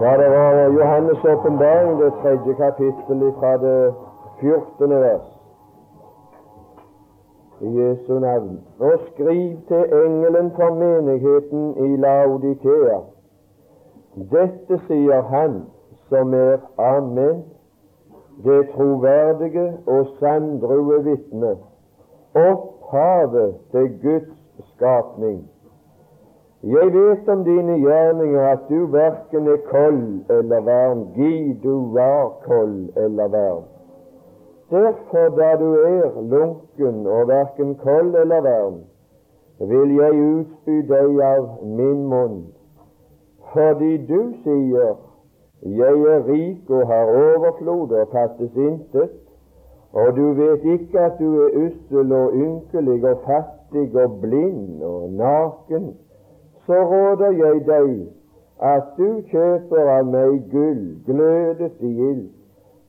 [0.00, 3.94] Ja, det var Johannes' åpenbaring, det tredje kapittel fra det
[4.40, 5.26] fjortende vers.
[7.60, 8.60] I Jesu navn.
[8.80, 13.00] Og skriv til engelen for menigheten i Laudikea.
[14.14, 15.62] Dette sier han
[16.08, 17.44] som er Amen,
[18.44, 21.56] det troverdige og sanndrue vitne,
[22.34, 24.32] opphavet til Guds
[24.74, 25.48] skapning
[26.62, 31.04] jeg vet om dine gjerninger at du verken er kold eller varm.
[31.14, 33.62] Gi du var kold eller varm.
[34.70, 38.80] Derfor, da du er lunken og verken kold eller varm,
[39.58, 42.42] vil jeg utspy deg av min munn.
[43.52, 44.98] Fordi du sier,
[45.62, 49.14] jeg er rik og har overflod og fattes intet,
[49.92, 55.10] og du vet ikke at du er ussel og ynkelig og fattig og blind og
[55.22, 55.90] naken
[56.68, 57.92] så råder jeg deg
[58.60, 62.26] at du kjøper av meg gull glødet i ild,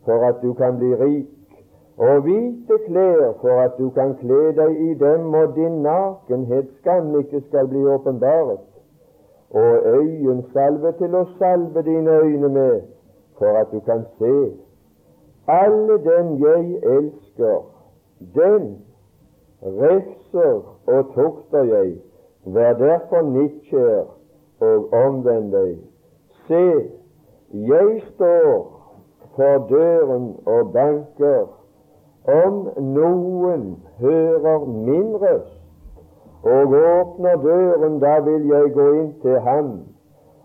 [0.03, 1.29] for at du kan bli rik,
[1.99, 7.15] og hvite klær for at du kan kle deg i dem, og din nakenhet skam
[7.21, 8.67] ikke skal bli åpenbaret,
[9.61, 12.75] og øyensalve til å salve dine øyne med,
[13.39, 14.35] for at du kan se.
[15.47, 17.63] Alle dem jeg elsker,
[18.35, 18.69] den
[19.63, 21.95] refser og tukter jeg,
[22.45, 24.03] Vær derfor nidkjær
[24.59, 25.77] og omvend deg.
[26.47, 26.65] Se,
[27.51, 28.79] jeg står
[29.35, 31.47] for døren og banker.
[32.29, 33.63] Om noen
[33.99, 35.59] hører min røst
[36.43, 39.71] og åpner døren, da vil jeg gå inn til ham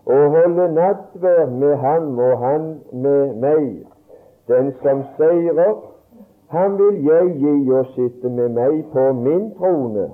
[0.05, 3.85] og holde nattverd med ham og han med meg.
[4.47, 5.75] Den som seirer,
[6.47, 10.09] han vil jeg gi å sitte med meg på min trone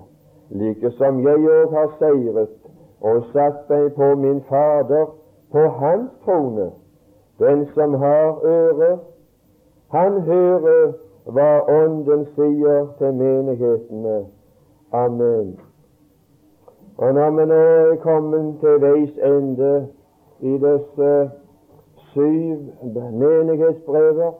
[0.52, 2.50] like som jeg òg har seiret
[3.02, 5.06] og satt meg på min Fader,
[5.52, 6.70] på hans trone.
[7.40, 9.00] Den som har øre,
[9.92, 10.94] han hører
[11.26, 14.20] hva Ånden sier til menighetene.
[14.92, 15.58] Amen.
[16.98, 19.74] Og når vi nå er kommet til veis ende
[20.40, 21.12] i disse
[22.14, 22.58] syv
[22.94, 24.31] menighetsbrever,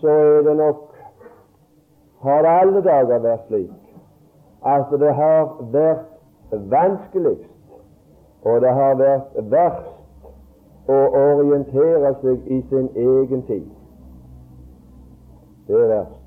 [0.00, 0.82] så er det nok
[2.20, 3.85] Har det alle dager vært slik
[4.66, 7.52] at det har vært vanskeligst,
[8.44, 13.66] og det har vært verst å orientere seg i sin egen tid.
[15.66, 16.22] Det er verst.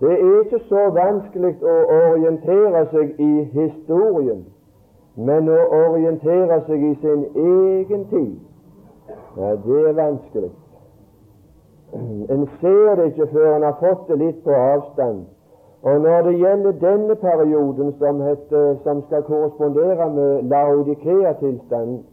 [0.00, 4.44] Det er ikke så vanskelig å orientere seg i historien,
[5.16, 8.34] men å orientere seg i sin egen tid,
[9.36, 10.50] ja, det er vanskelig.
[12.34, 15.24] En ser det ikke før en har fått det litt på avstand.
[15.82, 22.04] Og når det gjelder denne perioden som, heter, som skal korrespondere med Laudikea-tilstanden,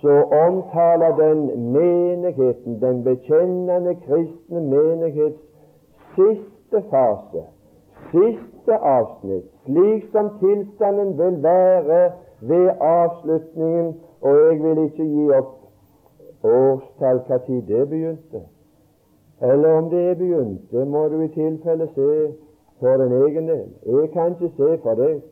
[0.00, 5.40] så omtaler den menigheten, den bekjennende kristne menighets
[6.14, 7.42] siste fase,
[8.10, 15.54] siste avsnitt, slik som tilstanden vil være ved avslutningen, og jeg vil ikke gi opp
[16.44, 18.40] årstall når det begynte,
[19.42, 22.32] eller om det er begynt, må du i tilfelle se
[22.84, 23.68] for en egen del.
[23.86, 25.22] Jeg kan ikke se for det.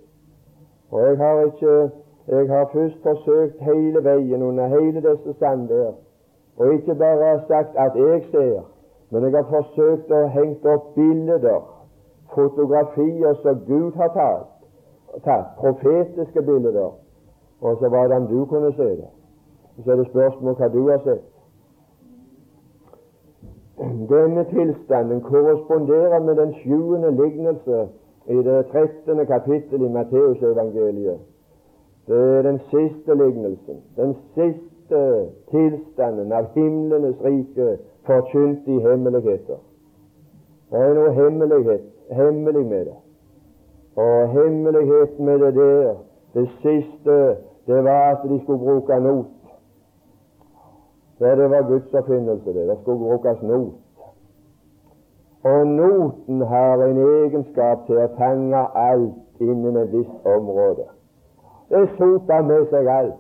[0.91, 1.91] Og jeg har ikke
[2.29, 5.93] jeg har først forsøkt hele veien under hele disse standarder,
[6.57, 8.61] og ikke bare sagt at jeg ser,
[9.11, 11.65] men jeg har forsøkt å hengt opp bilder,
[12.35, 14.53] fotografier som Gud har tatt,
[15.25, 16.95] tatt profetiske bilder,
[17.61, 19.11] og så var det om du kunne se det.
[19.85, 21.32] Så er det spørsmål hva du har sett.
[23.79, 27.89] Denne tilstanden korresponderer med den sjuende lignelse
[28.29, 31.19] i det trettende kapittel i Matteusevangeliet.
[32.07, 39.61] Det er den siste lignelsen, den siste tilstanden av himlenes rike forkynt i hemmeligheter.
[40.71, 42.99] Det er noe hemmelighet, hemmelig med det.
[43.97, 45.95] Og hemmeligheten med det der,
[46.35, 49.42] det siste, det var at de skulle bruke not.
[51.23, 52.69] Det var Guds oppfinnelse, det.
[52.69, 53.73] Det skulle brukes not.
[55.45, 60.87] Og noten har en egenskap til å fange alt innen et visst område.
[61.71, 63.19] Det soper med seg alt.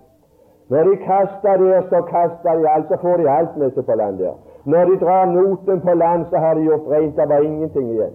[0.70, 3.94] Når de kaster der, så kaster de alt, så får de alt med seg på
[4.02, 4.36] land der.
[4.64, 8.14] Når de drar noten på land, så har de gjort rent, det var ingenting igjen.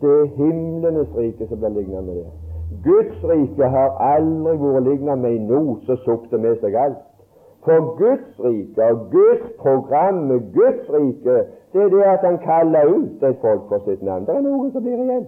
[0.00, 2.26] Det er himlenes rike som blir lignet med det.
[2.84, 7.07] Guds rike har aldri vært lignet med en not som sukter med seg alt.
[7.64, 11.36] For Guds rike og Guds program med Guds rike,
[11.72, 14.26] det er det at han kaller ut et folk for sitt navn.
[14.26, 15.26] Det er noen som blir igjen.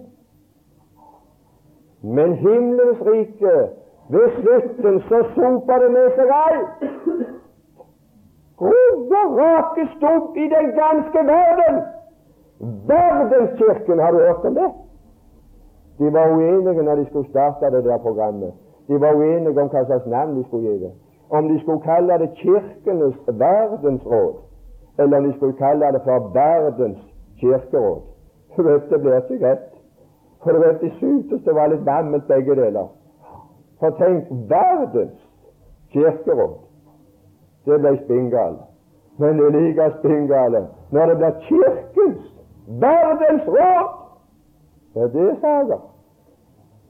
[2.01, 3.55] Men himmelens rike,
[4.11, 6.81] Ved slutten så soper det med seg alt.
[8.61, 11.77] Hodet rake opp i den ganske verden.
[12.89, 14.71] Verdenskirken, har du hørt om det?
[15.99, 18.51] De var uenige når de skulle starte det der programmet.
[18.87, 20.91] De var uenige om hva slags navn de skulle gi det.
[21.31, 24.33] Om de skulle kalle det Kirkenes verdensråd,
[24.99, 26.99] eller om de skulle kalle det for Verdens
[27.39, 28.01] kirkeråd.
[28.57, 29.69] Du vet, det blir ikke greit.
[30.43, 32.87] For du vet, de syntes det var litt gammelt, begge deler.
[33.79, 35.17] For tenk, verdens
[35.93, 36.57] kirkeråd.
[37.65, 38.57] Det ble spinngale.
[39.17, 42.23] Men det er like spingale når det blir Kirkens
[42.67, 43.89] verdensråd.
[44.93, 45.79] Det er saker.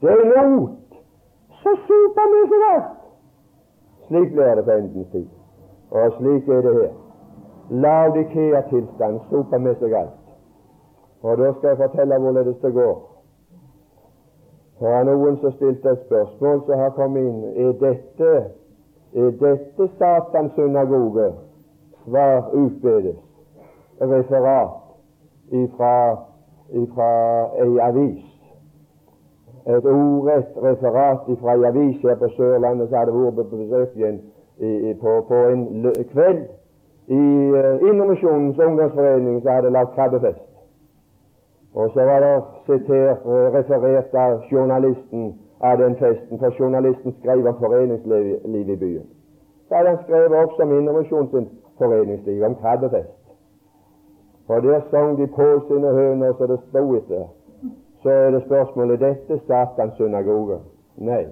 [0.02, 0.70] Det er not.
[1.62, 1.98] Så vi
[2.50, 3.01] seg alt.
[4.08, 5.28] Slik ble det på endens tid.
[5.90, 6.92] Og slik er det her.
[7.70, 10.18] Laudikea-tilstand soper med seg alt.
[11.22, 12.96] Og da skal jeg fortelle hvorledes det går.
[14.80, 17.44] Det er noen som stilte et spørsmål som har kommet inn.
[17.54, 18.32] Er dette,
[19.14, 21.28] er dette Satans synagoge?
[22.04, 23.20] Svar utbedes.
[24.00, 24.74] Referat
[25.52, 26.16] ifra,
[26.82, 27.10] ifra
[27.62, 28.31] ei avis.
[29.66, 34.18] Et ordrett referat fra ei avis her på Sørlandet som hadde vært på besøk igjen
[35.00, 36.40] på, på, en kveld
[37.08, 37.20] i
[37.54, 40.48] uh, Indremisjonens ungdomsforening som hadde lagt krabbefest.
[41.74, 42.34] Og så var det
[42.66, 43.22] sitert,
[43.54, 49.06] referert av journalisten av den festen, for journalisten skrev om foreningslivet i byen.
[49.68, 51.48] Så hadde han skrevet opp som Indremisjonens
[51.78, 53.14] foreningsliv, om krabbefest.
[54.46, 57.30] For der sang de på sine høner så det sto etter.
[58.02, 60.58] Så er det spørsmålet dette Satans synagoge.
[60.96, 61.24] Nei,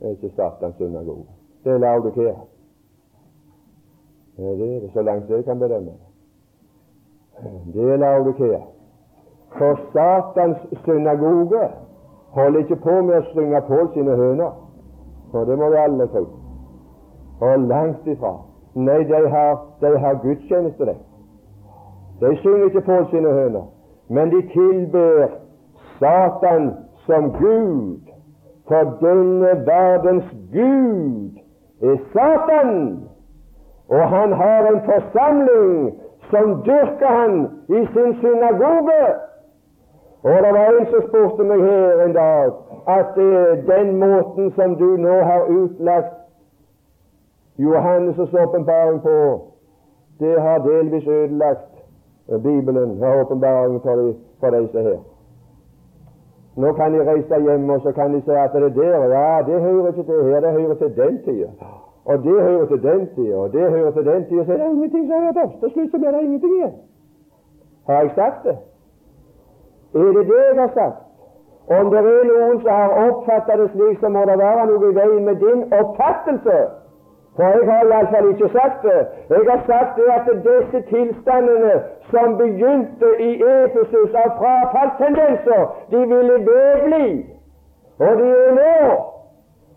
[0.00, 1.26] det er ikke Satans synagoge.
[1.64, 2.34] Det er Laudikea.
[4.36, 5.92] Det er det, så langt jeg kan bedømme.
[7.74, 8.60] Det er Laudikea.
[9.58, 11.68] For Satans synagoge
[12.30, 14.52] holder ikke på med å synge på sine høner,
[15.30, 16.26] for det må vi alle tro.
[17.40, 18.36] Og langt ifra.
[18.74, 20.94] Nei, de har, de har gudstjeneste, de.
[22.20, 23.64] De synger ikke på sine høner,
[24.08, 25.41] men de tilber
[26.02, 26.74] Satan
[27.06, 28.00] som Gud.
[28.68, 31.30] For denne verdens Gud
[31.82, 33.00] er Satan,
[33.88, 36.00] og han har en forsamling
[36.30, 39.04] som dyrker han i sin synagoge.
[40.22, 42.52] Og det var en som spurte meg her en dag
[42.96, 43.16] at
[43.66, 46.18] den måten som du nå har utlagt
[47.58, 49.18] Johannes' åpenbaring på,
[50.20, 51.72] det har delvis ødelagt
[52.42, 55.11] Bibelen har åpenbaringen for, de, for disse her.
[56.56, 59.42] Nå kan de reise hjem og så kan de si at det er der, ja,
[59.46, 61.48] det hører ikke til her, det hører til den tida.
[62.04, 64.44] Og det hører til den tida, og det hører til den tida.
[64.44, 65.60] Så er det ingenting som hører til.
[65.60, 66.74] Til slutt blir det ingenting igjen.
[67.86, 68.56] Har jeg sagt det?
[69.94, 70.98] Er det det jeg har sagt?
[71.78, 74.94] Om det er noen som har oppfattet det slik, så må det være noe i
[74.94, 76.56] veien med din oppfattelse.
[77.36, 79.00] For jeg har iallfall ikke sagt det.
[79.30, 81.74] Jeg har sagt det at disse tilstandene
[82.10, 87.06] som begynte i Efesus av frafallstendenser, de ville vedbli.
[87.98, 88.76] Og de er nå.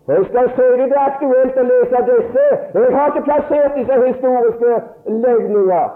[0.08, 2.44] Jeg skal si det er aktuelt å lese disse.
[2.74, 4.72] Jeg har ikke plassert disse historiske
[5.06, 5.88] legninger.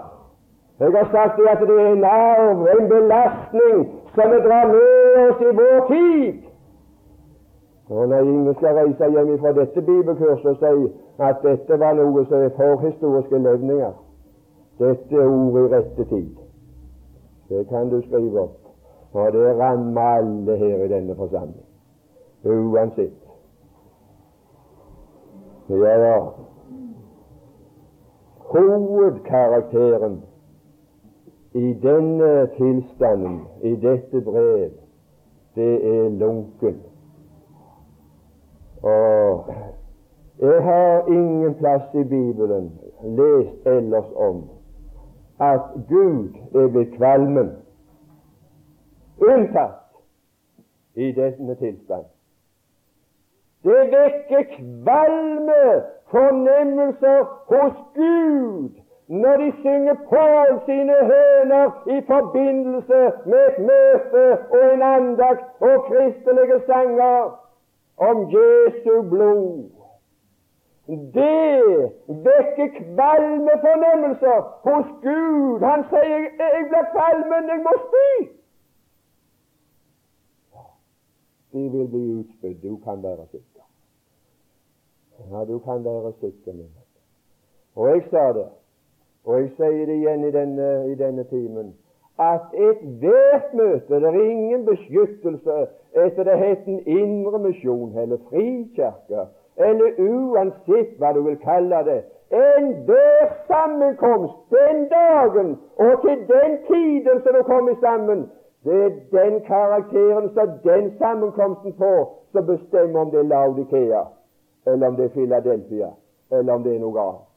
[0.79, 3.77] Jeg har sagt det at det er en arv, en belastning,
[4.15, 6.33] som vi drar med oss i vår tid.
[7.89, 10.73] Og når ingen skal reise hjem fra dette bibelkurset og si
[11.21, 13.91] at dette var noe som er forhistoriske levninger
[14.81, 16.29] Dette er ordet i rette tid.
[17.49, 18.57] Det kan du skrive opp.
[19.13, 21.65] Og det rammer alle her i denne forsamling.
[22.43, 23.19] Uansett.
[25.69, 26.15] Ja, da.
[28.51, 30.21] Hovedkarakteren
[31.53, 34.69] i denne tilstanden, i dette brev,
[35.55, 36.81] det er lunken.
[38.81, 39.53] Og
[40.39, 42.71] jeg har ingen plass i Bibelen
[43.03, 44.49] lest ellers om
[45.39, 47.51] at Gud er ved kvalmen,
[49.17, 49.81] unntatt
[50.95, 52.05] i denne tilstand.
[53.63, 58.69] Det vekker kvalme fornemmelser hos Gud
[59.07, 60.25] når de synger på
[60.65, 67.39] sine høner i forbindelse med et møte og en andakt og kristelige sanger
[67.97, 69.80] om Jesu blod.
[70.87, 75.59] Det vekker kvalme fornemmelser hos Gud.
[75.61, 78.29] Han sier 'Jeg blir kvalmen, jeg må spy'.
[81.53, 82.61] De vil bli utspydd.
[82.63, 83.65] Du kan være sikker.
[85.31, 86.53] Ja, du kan være sikker.
[87.75, 88.47] Og jeg sa det
[89.23, 91.73] og jeg sier det igjen i denne, i denne timen,
[92.21, 95.57] at ethvert møte Det er ingen beskyttelse
[96.05, 99.25] etter det het en indre misjon eller frikirke,
[99.57, 102.01] eller uansett hva du vil kalle det.
[102.31, 108.31] Enhver sammenkomst den dagen og til den tiden som du kommer sammen,
[108.63, 114.03] det er den karakteren som den sammenkomsten får, som bestemmer om det er Laudikea,
[114.67, 115.89] eller om det er Philadelphia,
[116.31, 117.27] eller om det er noe annet.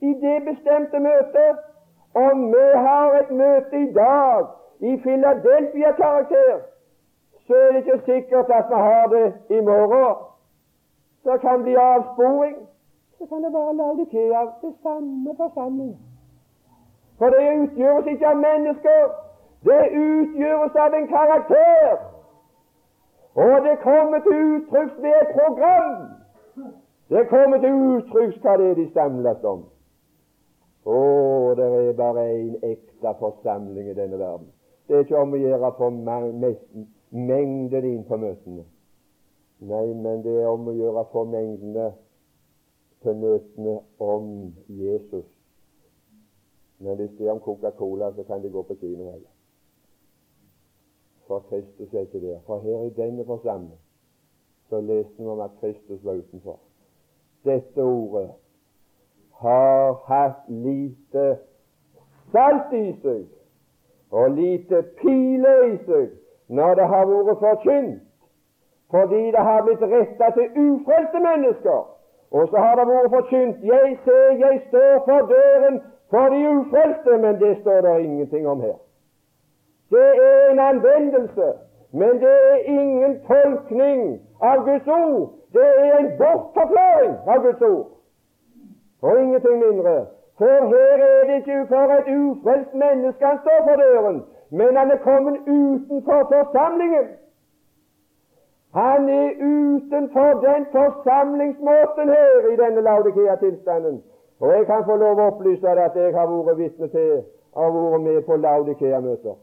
[0.00, 1.62] I det bestemte møtet
[2.14, 4.44] Om vi har et møte i dag
[4.80, 6.60] i Philadelphia-karakter,
[7.46, 10.14] så er det ikke sikkert at vi har det i morgen.
[11.24, 12.56] Så kan det bli avsporing.
[13.18, 15.96] Så kan det være Laudikea det samme forsamling.
[17.18, 19.02] For det utgjøres ikke av mennesker,
[19.64, 21.94] det utgjøres av en karakter.
[23.34, 25.94] Og det kommer til uttrykk ved et program.
[27.08, 29.64] Det kommer til uttrykk hva det er de samles om.
[30.84, 30.98] Å,
[31.56, 34.50] det er bare en ekte forsamling i denne verden.
[34.88, 35.90] Det er ikke om å gjøre for
[37.10, 38.64] mengden inn på møtene.
[39.60, 41.92] Nei, men det er om å gjøre for mengdene
[43.04, 44.26] til møtene om
[44.68, 45.26] Jesus.
[46.78, 49.30] Men hvis det er om Coca-Cola, så kan de gå på kino heller.
[51.26, 52.40] For Kristus er ikke der.
[52.46, 53.80] For her i denne forsamling
[54.68, 56.58] så leste vi om at Kristus var utenfor.
[57.44, 58.30] Dette ordet
[59.30, 61.24] har hatt lite
[62.32, 63.24] salt i seg
[64.14, 66.14] og lite pile i seg
[66.48, 68.02] når det har vært forkynt,
[68.94, 71.78] fordi det har blitt retta til ufrelste mennesker.
[72.36, 75.76] Og så har det vært forkynt 'Jeg ser, jeg står for døren
[76.10, 78.76] for de ufrelste', men det står det ingenting om her.
[79.90, 81.48] Det er en anvendelse,
[81.92, 85.30] men det er ingen tolkning av Guds ord.
[85.52, 87.86] Det er en bortforklaring av Guds ord,
[89.02, 90.06] og ingenting mindre.
[90.38, 94.90] For her er det ikke for et ufrelst menneske han står for døren, men han
[94.90, 97.06] er kommet utenfor forsamlingen.
[98.74, 104.02] Han er utenfor den forsamlingsmåten her i denne Laudikea-tilstanden.
[104.40, 107.12] Og jeg kan få lov å opplyse deg at jeg har vært vitne til
[107.54, 109.36] og vært med på Laudikea-møter.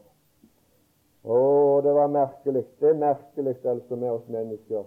[1.24, 1.38] Å,
[1.84, 2.64] det var merkelig.
[2.80, 4.84] Det er merkelig altså med oss mennesker.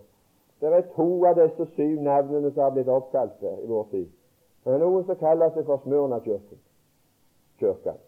[0.61, 4.07] Det er to av disse syv navnene som har blitt oppkalt i vår tid.
[4.65, 6.61] Det er noen som kaller seg for Smørna-kirken.
[7.59, 8.01] Kirken.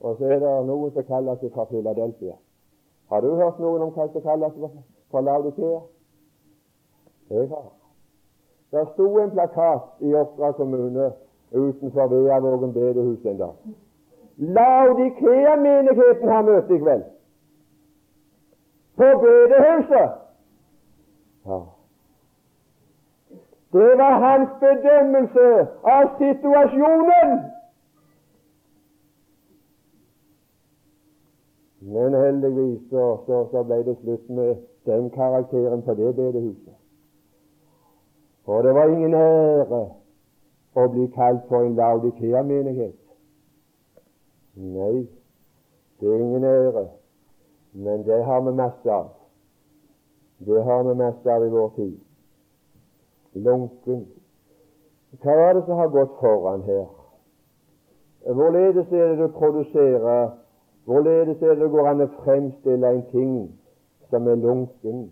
[0.00, 2.34] Og så er det noen som kaller seg for Philadelphia.
[3.10, 4.80] Har du hørt noen om hva som kalles for
[5.18, 5.80] Laudikea?
[7.30, 7.72] Jeg har.
[8.70, 11.12] Det sto en plakat i Oppdra kommune
[11.52, 13.54] utenfor Veavågen bedehus en dag.
[14.36, 17.04] Laudikea-menigheten har møte i kveld.
[18.96, 20.10] På bedehuset.
[21.46, 21.60] Ja.
[23.72, 27.40] Det var hans bedømmelse av situasjonen.
[31.80, 36.74] Men heldigvis så, så, så ble det slutt med den karakteren på det bedehuset.
[38.44, 39.80] For det var ingen ære
[40.74, 42.96] å bli kalt for en Laudikea-menighet.
[44.54, 45.06] Nei,
[46.00, 46.86] det er ingen ære,
[47.72, 49.10] men det har vi masse av.
[50.46, 51.98] Det har vi masse av i vår tid.
[53.34, 54.06] Lunken.
[55.22, 56.86] Hva er det som har gått foran her?
[58.26, 60.30] Hvorledes er det du produsere?
[60.84, 63.34] Hvorledes er det går an å fremstille en ting
[64.10, 65.10] som er lunken?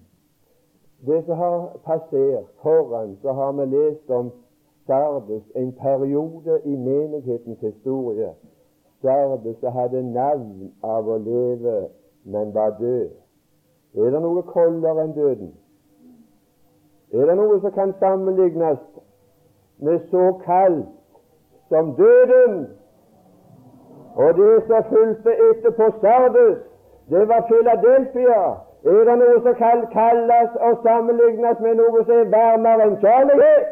[1.06, 4.30] Det som har passert foran, så har vi lest om
[4.86, 8.30] Sardes, en periode i menighetens historie
[9.02, 11.88] Sardes som hadde navn av å leve,
[12.24, 13.10] men var død.
[13.94, 15.52] Er det noe koldere enn døden?
[17.12, 18.80] Er det noe som kan sammenlignes
[19.78, 20.88] med så kaldt
[21.70, 22.66] som døden?
[24.18, 26.58] Og det som fulgte etterpå Sardes,
[27.10, 28.67] det var Philadelphia.
[28.84, 33.66] Er det noe som kan kalles og sammenlignes med noe som er varmere enn kjærlighet?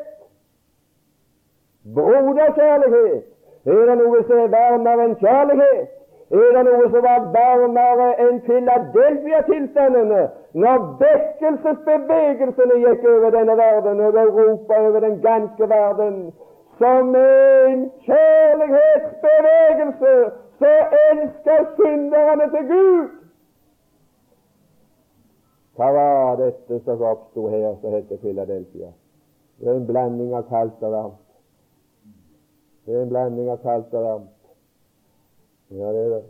[1.94, 3.22] Broderkjærlighet.
[3.66, 5.86] Er det noe som er varmere enn kjærlighet?
[6.30, 10.22] Er det noe som var varmere enn Philadelphia-tilstandene
[10.62, 16.16] når vekkelsesbevegelsene gikk over denne verden, over Europa, over den ganske verden?
[16.78, 20.14] Som en kjærlighetsbevegelse
[20.58, 20.72] så
[21.10, 23.25] elsker synderne til Gud.
[25.76, 28.92] Hva var dette som oppsto her, som heter Philadelphia?
[29.60, 31.26] Det er en blanding av kaldt og varmt.
[32.86, 34.32] Det er en blanding av kaldt og varmt.
[35.76, 36.24] Ja, det er det.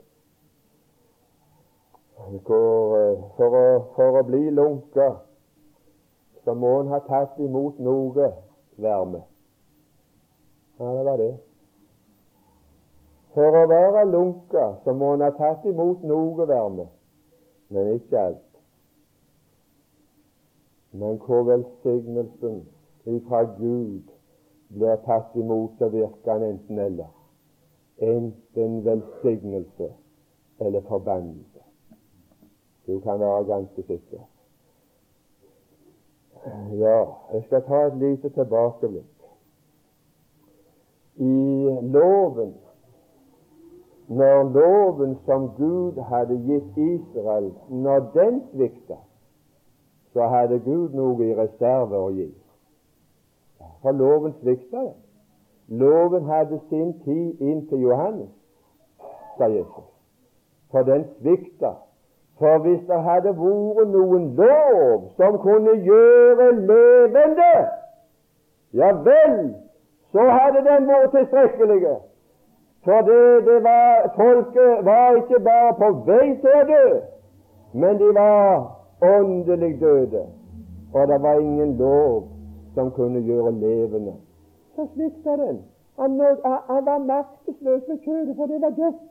[2.46, 5.08] For, eh, for, å, for å bli lunka
[6.46, 8.30] så må en ha tatt imot noe
[8.82, 9.20] varme.
[10.78, 11.34] Ja, det var det.
[13.36, 16.88] For å være lunka så må han ha tatt imot noe varme,
[17.68, 18.45] men ikke alt.
[20.92, 22.68] Men hvor velsignelsen
[23.04, 24.02] ifra Gud
[24.68, 27.12] blir tatt imot, så virker enten eller.
[27.98, 29.92] Enten velsignelse
[30.58, 31.60] eller forbannelse.
[32.86, 34.20] Du kan være ganske sikker.
[36.72, 39.12] Ja, jeg skal ta et lite tilbakeblikk.
[41.16, 41.34] I
[41.82, 42.54] loven,
[44.08, 49.00] når loven som Gud hadde gitt Israel, når den svikta,
[50.16, 52.30] så hadde Gud noe i reserve å gi.
[53.82, 54.94] For loven svikta det.
[55.76, 58.30] Loven hadde sin tid inn til Johannes,
[59.36, 59.90] sa Jesus.
[60.72, 61.74] For den svikta.
[62.40, 67.50] For hvis det hadde vært noen lov som kunne gjøre levende,
[68.72, 69.36] ja vel,
[70.16, 71.82] så hadde den vært tilstrekkelig.
[72.88, 73.20] For det,
[73.50, 76.88] det var, folket var ikke bare på vei til å dø,
[77.84, 78.64] men de var
[79.02, 80.26] åndelig døde.
[80.94, 82.28] Og det var ingen lov
[82.74, 84.14] som kunne gjøre levende.
[84.74, 85.62] Så svikta den.
[85.98, 86.10] Han,
[86.70, 89.02] han var maktesløs ved kjødet, for det var dødt.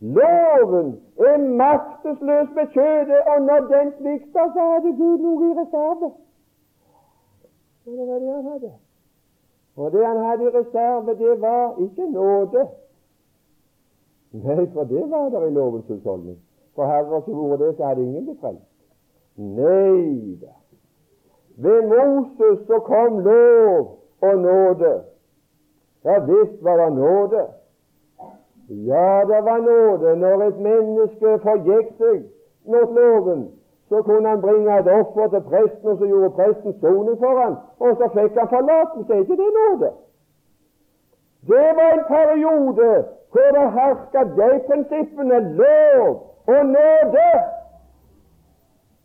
[0.00, 6.10] Loven er maktesløs med kjødet, og når den svikta, så hadde Gud noe i reserve.
[7.86, 8.72] Og det var det han hadde.
[9.76, 12.66] Og det han hadde i reserve, det var ikke nåde.
[14.32, 16.38] Nei, for det var der i lovens husholdning.
[16.74, 18.70] For det ikke vært det, så hadde ingen blitt frelst.
[19.36, 20.54] Nei da.
[21.56, 24.94] Ved Moses så kom lov og nåde.
[26.04, 27.44] Ja visst var det nåde.
[28.68, 30.16] Ja, det var nåde.
[30.16, 32.24] Når et menneske forgikk seg
[32.66, 33.48] mot loven,
[33.88, 37.56] så kunne han bringe et offer til presten, og så gjorde presten soning for ham,
[37.78, 39.12] og så fikk han forlatelse.
[39.12, 39.90] Er ikke det nåde?
[41.46, 47.30] Det var en periode hvor det herska de prinsippene lov og nåde.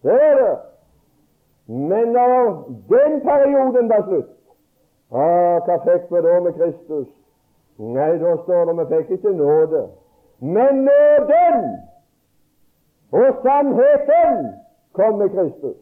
[0.04, 0.58] Det er det.
[1.68, 4.32] Men når den perioden var slutt
[5.12, 7.08] ah, Hva fikk vi da med Kristus?
[7.78, 9.84] Nei, da står det vi fikk ikke nåde.
[10.40, 11.62] Men nåden
[13.12, 14.50] og sannheten
[14.94, 15.78] kom med Kristus.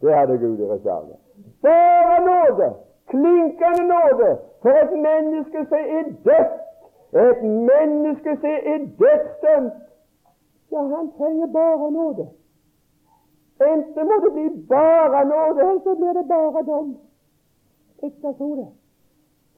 [0.00, 1.16] Det hadde Gud i reserve.
[1.62, 2.74] Bare nåde!
[3.08, 6.54] Klinkende nåde for et menneske som er dødt.
[7.12, 9.72] Et menneske som er dødsdømt.
[10.70, 12.26] Ja, han trenger bare nåde.
[13.60, 16.96] Enten må det bli bare nåde, eller så blir det bare dom.
[18.02, 18.68] Ikke så det.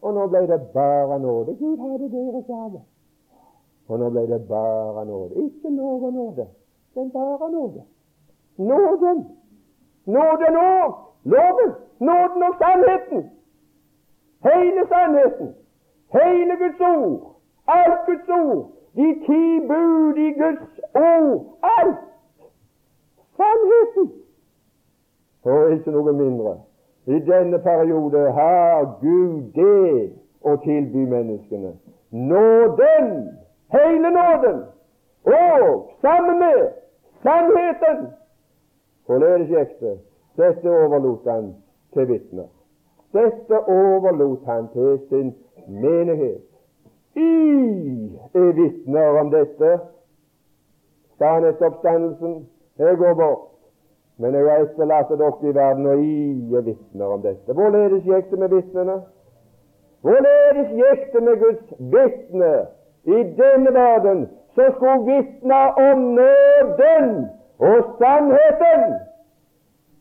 [0.03, 1.55] Og nå ble det bare nåde.
[1.59, 2.81] Gud hadde det i.
[3.88, 5.35] Og nå ble det bare nåde.
[5.35, 6.47] Ikke noe nåde,
[6.94, 7.83] men bare nåde.
[8.57, 9.27] Nåden.
[10.05, 10.94] Nåden og
[11.25, 11.73] Loven.
[11.99, 13.31] Nåden og sannheten.
[14.42, 15.55] Hele sannheten.
[16.12, 17.35] Hele Guds ord.
[17.66, 18.71] Alt Guds ord.
[18.96, 21.59] De ti bud i Guds ord.
[21.62, 21.98] Alt
[23.37, 24.12] sannheten,
[25.44, 26.55] og ikke noe mindre.
[27.07, 30.11] I denne periode har Gud det
[30.44, 31.72] å tilby menneskene.
[32.11, 33.09] Nåden,
[33.72, 34.59] hele nåden,
[35.24, 36.61] og sammen med
[37.22, 38.05] sannheten.
[39.09, 39.96] Forledes gikk det?
[40.38, 41.55] Dette overlot han
[41.96, 42.51] til vitner.
[43.16, 45.33] Dette overlot han til sin
[45.66, 46.47] menighet.
[47.18, 49.78] I er vitner om dette.
[51.18, 52.46] Sannhetsoppstandelsen
[52.78, 53.46] jeg går bort,
[54.18, 57.52] men jeg har etterlatt dere i verden, og I er vitner om dette.
[57.52, 59.00] Hvorledes gikk det med vitnene?
[60.07, 62.52] Hvorledes gikk det med Guds vitne
[63.04, 67.11] i denne verden, som skulle vitne om nåden
[67.59, 68.98] og sannheten?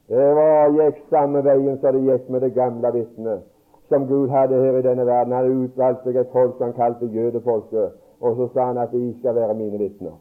[0.07, 3.41] Det var, gikk samme veien som det gikk med det gamle vitnet,
[3.89, 5.33] som Gud hadde her i denne verden.
[5.33, 9.15] Han utvalgte seg et folk som han kalte jødefolket, og så sa han at de
[9.19, 10.15] skal være mine vitner.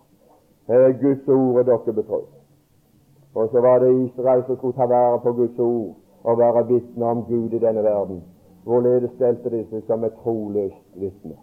[0.66, 2.30] Her er Guds ord dere betrodd.
[3.34, 7.06] Og så var det Israel som skulle ta vare på Guds ord og være vitner
[7.06, 8.22] om Gud i denne verden.
[8.64, 11.36] Hvorledes stelte de seg som et troløst vitne?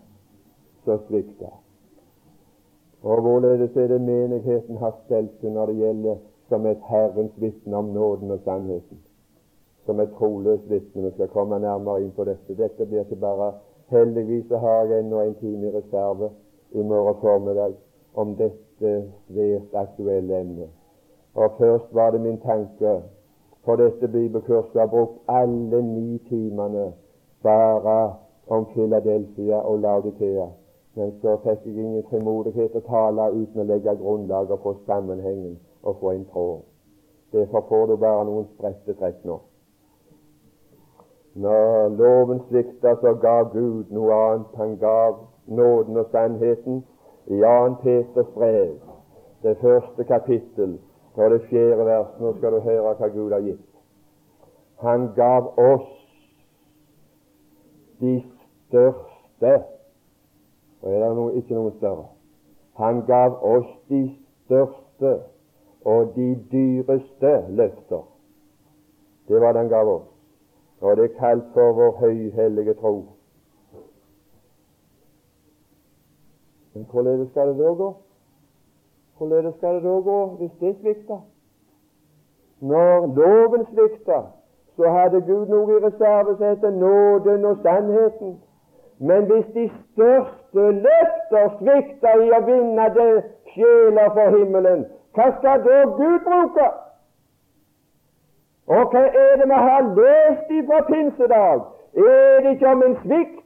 [0.86, 1.54] Så svikta.
[3.04, 6.16] Og hvorledes er det menigheten har stelt seg når det gjelder
[6.50, 9.00] som et Herrens vitne om nåden og sannheten?
[9.86, 11.02] Som et troløst vitne.
[11.04, 12.58] Vi skal komme nærmere inn på dette.
[12.58, 13.54] Dette blir ikke bare
[13.94, 16.30] Heldigvis har jeg ennå en time i reserve
[16.72, 17.74] i morgen formiddag
[18.16, 18.94] om dette
[19.28, 20.70] svært aktuelle emnet.
[21.36, 23.02] Og først var det min tanke
[23.66, 26.88] for dette bibelkurset å ha brukt alle ni timene
[27.44, 28.00] bare
[28.48, 30.50] om Philadelphia og Laudikea.
[30.96, 35.98] Men så fikk jeg ingen frimodighet å tale uten å legge grunnlaget for sammenhengen og
[36.02, 36.62] få en tråd.
[37.34, 39.40] Derfor får du bare noen spredte trekk nå.
[41.36, 44.56] Når loven svikta, så ga Gud noe annet.
[44.56, 45.16] Han gav
[45.48, 46.84] nåden og sannheten
[47.26, 47.76] i 2.
[47.82, 48.76] Peters brev,
[49.44, 50.80] det første kapittel,
[51.16, 52.14] og det fjerde vers.
[52.20, 53.66] Nå skal du høre hva Gud har gitt.
[54.84, 55.90] Han gav oss
[58.00, 58.24] de
[58.68, 59.64] største
[60.84, 62.10] Og er det noe, ikke noen større?
[62.76, 64.02] Han gav oss de
[64.44, 65.14] største
[65.86, 68.02] og de dyreste løfter.
[69.28, 70.13] Det var det han gav oss.
[70.84, 73.06] Og det er kalt for vår høyhellige tro.
[76.74, 77.94] Men hvordan skal det da gå?
[79.18, 81.20] Hvordan skal det da gå hvis det svikter?
[82.60, 84.24] Når loven svikter,
[84.76, 88.42] så hadde Gud noe i reserve som heter nåden og sannheten.
[89.00, 93.12] Men hvis de største løfter svikter i å vinne det
[93.54, 96.68] sjeler for himmelen, hva skal da Gud bruke?
[98.68, 101.62] Og hva er det vi har lest fra pinsedag?
[101.94, 103.44] Er det ikke om en svikt?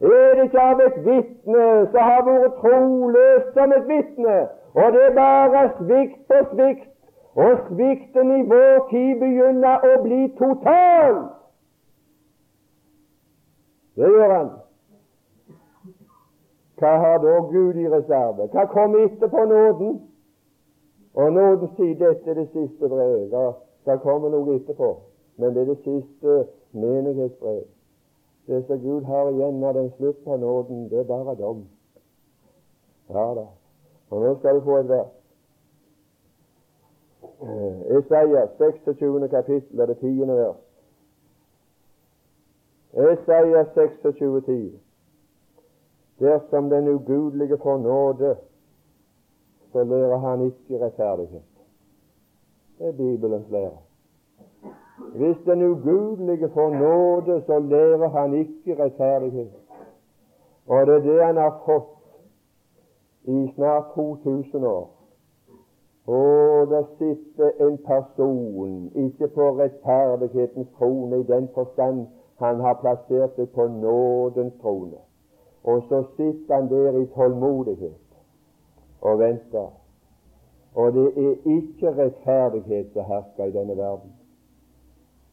[0.00, 4.38] Er det ikke av et vitne som har vært troløst som et vitne?
[4.74, 6.90] Og det er bare svikt på svikt.
[7.34, 11.16] Og svikten i vår tid begynner å bli total.
[13.98, 14.50] Det gjør han.
[16.78, 18.48] Hva har da Gud i reserve?
[18.52, 19.98] Hva kommer etterpå nåden?
[21.14, 23.54] Og nåden sier dette er det siste brevet.
[23.84, 24.90] Det kommer noe etterpå,
[25.36, 26.36] men det er det siste
[26.72, 27.64] menighetsbrev.
[28.46, 31.66] Det som Gud har igjen når den slutt av nåden, det er bare dom.
[33.08, 33.46] Ja da.
[34.10, 35.12] Og nå skal du få et vers.
[37.98, 39.28] Esaias 26.
[39.28, 40.60] kapittel er det tiende vers.
[42.94, 44.80] Esaias 26, 10.
[46.20, 48.36] Dersom den ugudelige får nåde,
[49.72, 51.53] så lærer han ikke rettferdighet.
[52.78, 53.70] Det er Bibelens lære.
[55.14, 59.50] Hvis den ugudelige får nåde, så lærer han ikke rettferdighet.
[60.66, 61.94] Og det er det han har fått
[63.24, 64.90] i snart 2000 år.
[66.06, 72.06] Og det sitter en person ikke på rettferdighetens trone i den forstand
[72.38, 74.98] han har plassert seg på nådens trone.
[75.64, 78.18] Og så sitter han der i tålmodighet
[79.00, 79.83] og venter.
[80.74, 84.10] Og det er ikke rettferdighet som hersker i denne verden.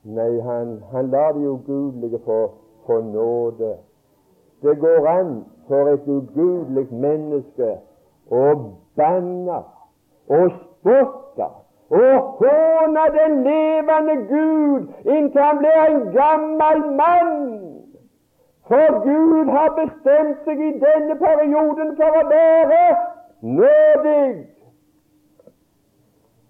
[0.04, 2.52] Nei, han, han lar de ugudelige få,
[2.86, 3.76] få nåde.
[4.62, 7.72] Det går an for et ugudelig menneske
[8.32, 8.46] å
[8.98, 9.60] banne
[10.30, 11.50] og spotte
[11.92, 17.42] og håne den levende Gud inntil han blir en gammel mann.
[18.70, 22.84] For Gud har bestemt seg i denne perioden for å være
[23.42, 24.61] nådig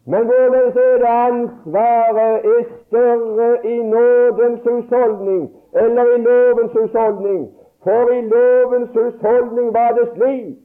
[0.06, 7.50] men hvorledes er det ansvaret er større i nådens husholdning eller i lovens husholdning?
[7.84, 10.58] For i lovens husholdning var det slik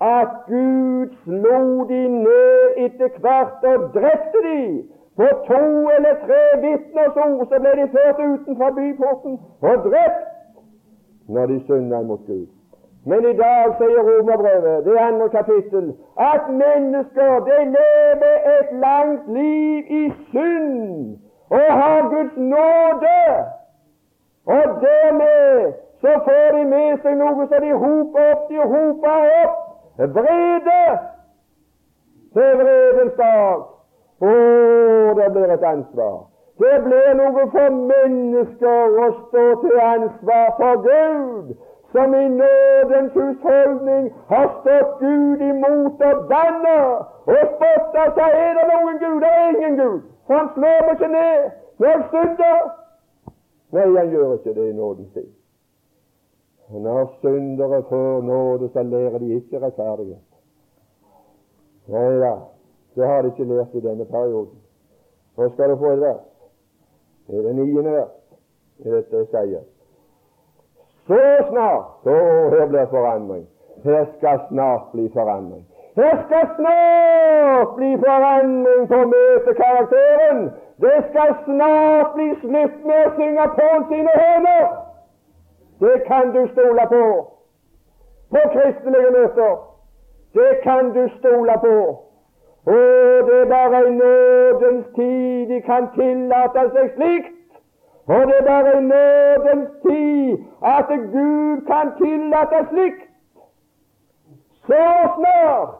[0.00, 4.82] at Gud slo de ned etter hvert og drepte de.
[5.16, 5.64] På to
[5.96, 10.28] eller tre vitners ord så ble de ført utenfor byporten og drept
[11.28, 12.46] når de synda mot Gud.
[13.08, 15.86] Men i dag sier Romerbrevet, det andre kapittel,
[16.32, 21.16] at mennesker de lever et langt liv i synd
[21.50, 23.20] og har Guds nåde.
[24.46, 28.44] Og dermed så får de med seg noe som de hoper opp.
[28.50, 29.56] De hoper opp
[29.98, 30.82] vrede
[32.36, 33.64] til vredens dag.
[34.18, 34.34] Å,
[35.18, 36.18] det blir et ansvar.
[36.58, 41.52] Det blir noe for mennesker å stå til ansvar for Gud
[41.92, 46.80] som i nådens husholdning har stått Gud imot og banna
[47.30, 49.16] og spotta og sa er det noen Gud?
[49.24, 50.00] Det er ingen Gud.
[50.28, 51.40] Han slår meg ikke ned
[51.78, 52.60] når jeg synder.
[53.72, 55.30] Nei, han gjør ikke det i nådens tid.
[56.70, 60.24] Når syndere får nåde, så lærer de ikke rettferdighet.
[61.88, 62.34] Nei da,
[62.96, 64.60] det har de ikke lært i denne perioden.
[65.36, 66.24] Nå skal du få et vers.
[67.26, 68.16] Det er det niende vers
[68.78, 69.64] i dette sier.
[71.08, 72.14] Så snart Så
[72.52, 73.46] her blir forandring.
[73.84, 75.64] Her skal snart bli forandring.
[75.96, 80.50] Her skal snart bli forandring på møtekarakteren.
[80.84, 84.66] Det skal snart bli slutt med å synge på sine høner.
[85.80, 87.04] Det kan du stole på.
[88.34, 89.56] På kristelige møter.
[90.34, 91.76] Det kan du stole på.
[92.74, 97.37] Og det er bare i nådens tid de kan tillate seg slikt.
[98.08, 103.02] Og det er bare i nødens tid at Gud kan tillate slikt.
[104.66, 104.84] Så
[105.16, 105.74] snart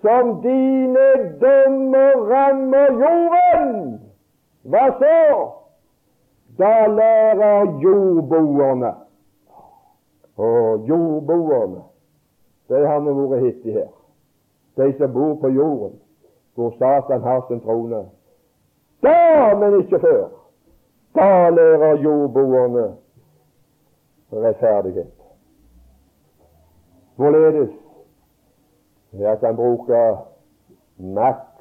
[0.00, 1.08] som dine
[1.40, 4.00] dømmer rammer jorden,
[4.62, 5.48] hva så?
[6.58, 8.92] Da lærer jordboerne
[10.36, 11.82] Og jordboerne,
[12.68, 13.90] de har vi vært hittig her.
[14.76, 15.98] De som bor på jorden,
[16.54, 18.04] hvor Satan har sin trone.
[19.02, 20.28] Da, men ikke før,
[21.14, 22.96] da lærer jordboerne
[24.32, 25.12] rettferdighet.
[27.16, 27.70] Hvorledes?
[29.12, 30.16] Ved at han bruker
[30.98, 31.60] makt,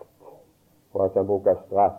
[0.94, 1.94] og at han bruker straff.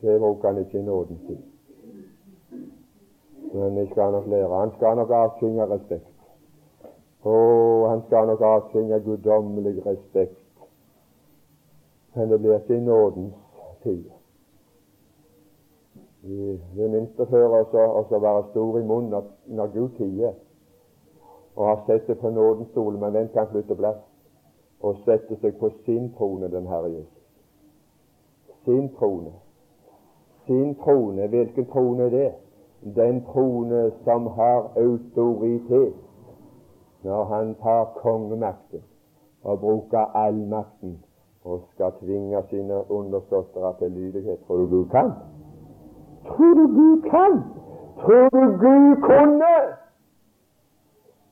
[0.00, 1.38] Det bruker han ikke i nåden tid.
[3.52, 4.60] Men det skal han nok lære.
[4.60, 6.06] Han skal nok avtvinge respekt.
[7.22, 10.44] Og han skal nok avtvinge guddommelig respekt.
[12.14, 13.34] Men det blir ikke i nådens
[13.82, 14.04] tid.
[16.22, 20.34] Det minste før å være stor i munnen når Gud tier,
[21.56, 24.00] og har sett det på nådens stol, men den kan flytte plass?
[24.80, 27.22] Og sette seg på sin trone, den Herre Jesus.
[28.64, 29.32] Sin trone.
[30.46, 31.26] Sin trone.
[31.26, 32.32] Hvilken trone er det?
[32.94, 35.96] Den trone som har autoritet
[37.02, 38.82] når han tar kongemakten
[39.42, 40.98] og bruker all makten
[41.44, 44.38] og skal tvinge sine undersåttere til lydighet.
[44.46, 45.12] Tror du Gud kan?
[46.26, 47.32] Tror du Gud kan?
[48.00, 49.54] Tror du Gud kunne?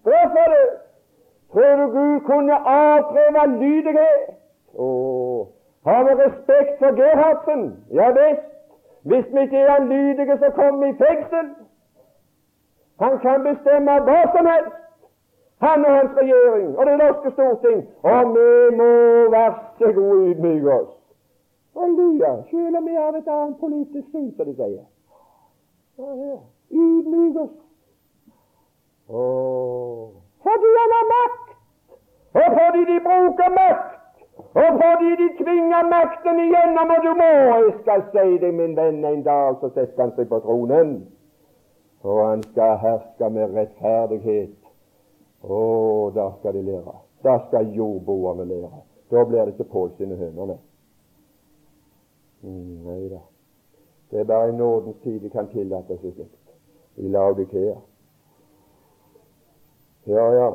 [0.01, 0.69] Straffe det!
[1.53, 4.23] Tror du Gud kunne avprøve lydighet?
[5.87, 7.85] Har vi respekt for Gerhardsen?
[7.91, 8.47] Ja visst.
[9.03, 11.47] Hvis vi ikke er lydige, så kommer vi i fengsel.
[13.01, 14.77] Han kan bestemme hva som helst.
[15.61, 17.89] Han og hans regjering og det norske storting.
[18.03, 18.91] Og vi må
[19.31, 21.06] være så gode ydmyke oss.
[21.77, 22.43] Halleluja.
[22.51, 24.85] Selv om vi har et annet politisk syn, som de sier.
[26.71, 27.57] Ydmyk oss.
[29.09, 30.09] Oh.
[30.43, 31.49] Fordi han har makt,
[32.41, 33.93] og fordi de bruker makt,
[34.63, 39.05] og fordi de tvinger makten igjennom, og du må Jeg skal si deg, min venn,
[39.05, 40.93] en dag så setter han seg på tronen,
[42.03, 44.57] og han skal herske med rettferdighet
[45.43, 45.61] å,
[46.15, 46.97] da skal de lære.
[47.25, 48.81] Da skal jordboerne lære.
[49.11, 50.76] Da blir det ikke høner, Mm,
[52.47, 53.21] nei da.
[54.11, 56.55] Det er bare i nådens tid de kan tillate seg slikt.
[56.97, 57.77] I Laudikea.
[60.07, 60.51] Ja, ja.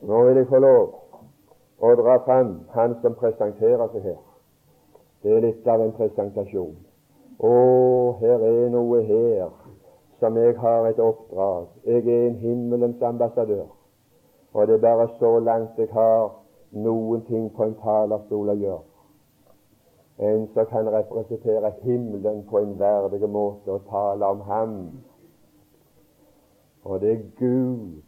[0.00, 0.94] Nå vil jeg få lov
[1.80, 4.18] å dra fram han som presenterer seg her.
[5.22, 6.76] Det er litt av en presentasjon.
[7.40, 7.54] Å,
[8.20, 9.48] her er noe her
[10.20, 11.66] som jeg har et oppdrag.
[11.84, 13.66] Jeg er en himmelens ambassadør.
[14.52, 16.30] Og det er bare så langt jeg har
[16.70, 18.95] noen ting på en talerstol å gjøre.
[20.18, 24.76] En som kan representere himmelen på en verdig måte og tale om ham.
[26.84, 28.02] Og det er Gud,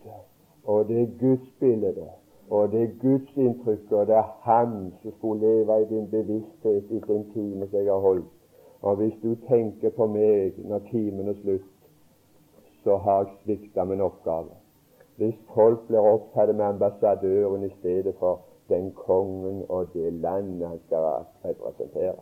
[0.65, 2.09] og det er Guds bilde,
[2.51, 6.91] og det er Guds inntrykk, og det er Han som skulle leve i din bevissthet
[6.91, 8.25] i den time som jeg har holdt.
[8.83, 11.75] Og hvis du tenker på meg når timen er slutt,
[12.85, 14.55] så har jeg svikta min oppgave.
[15.17, 20.81] Hvis folk blir opptatt med ambassadøren i stedet for den kongen og det landet han
[20.87, 20.99] skal
[21.45, 22.21] representere.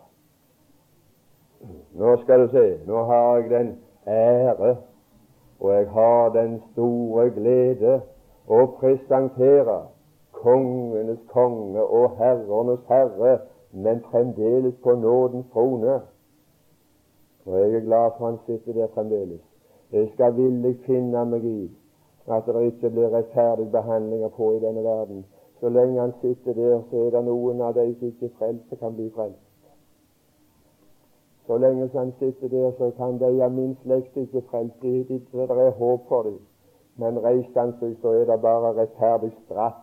[1.95, 4.77] Nå skal du se, nå har jeg den ære,
[5.61, 8.01] og jeg har den store glede
[8.47, 9.79] å presentere
[10.37, 13.39] kongenes konge og herrenes herre,
[13.73, 16.01] men fremdeles på nådens trone.
[17.47, 19.41] Og jeg er glad for han sitter der fremdeles.
[19.93, 21.71] Jeg skal villig finne meg i
[22.27, 25.25] at det ikke blir rettferdig behandlinger på i denne verden.
[25.61, 28.95] Så lenge han sitter der, så er det noen av de som ikke frelst, kan
[28.97, 29.47] bli frelst.
[31.47, 34.83] Så lenge han sitter der, så kan de av min slekt ikke frelst.
[34.83, 36.39] Det er håp for dem.
[36.97, 39.79] Men reiser han seg, så er det bare rettferdig straff.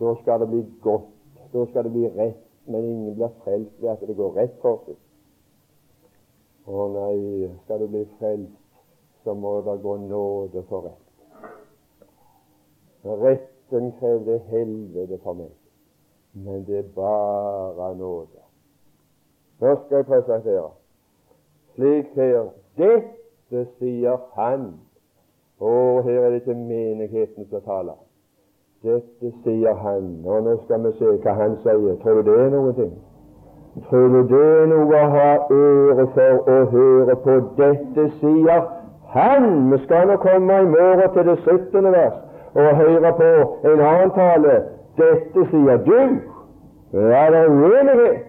[0.00, 1.10] Da skal det bli godt.
[1.52, 2.42] Da skal det bli rett.
[2.66, 4.98] Men ingen blir frelst ved at det går rett for seg.
[6.66, 8.62] Å nei, skal du bli frelst,
[9.24, 11.04] så må det gå nåde for rett.
[13.22, 13.55] rett.
[13.72, 15.50] Retten krevde helvete for meg,
[16.32, 18.42] men det er bare nåde.
[19.60, 20.68] Nå skal jeg presentere
[21.74, 22.44] slik her
[22.78, 24.74] Dette sier Han.
[25.60, 27.98] Og her er det ikke menigheten som taler.
[28.82, 30.22] Dette sier Han.
[30.26, 31.96] Og nå skal vi se hva Han sier.
[32.02, 32.94] Tror du det er noe ting?
[33.88, 37.40] Tror du det er noe å ha øre for å høre på?
[37.58, 38.62] Dette sier
[39.16, 41.92] han Vi skal nå komme i morgen til det 17.
[41.92, 42.25] vers
[42.56, 43.30] og høre på
[43.70, 44.54] en annen tale.
[44.96, 46.00] Dette sier du.
[46.92, 48.22] Ja, det er uenighet.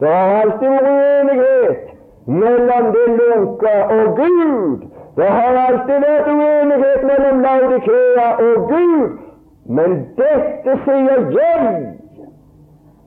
[0.00, 1.82] Det har alltid vært uenighet
[2.26, 4.86] mellom det lunka og Gud.
[5.16, 9.18] Det har alltid vært uenighet mellom Laudikea og Gud.
[9.66, 11.76] Men dette sier jeg.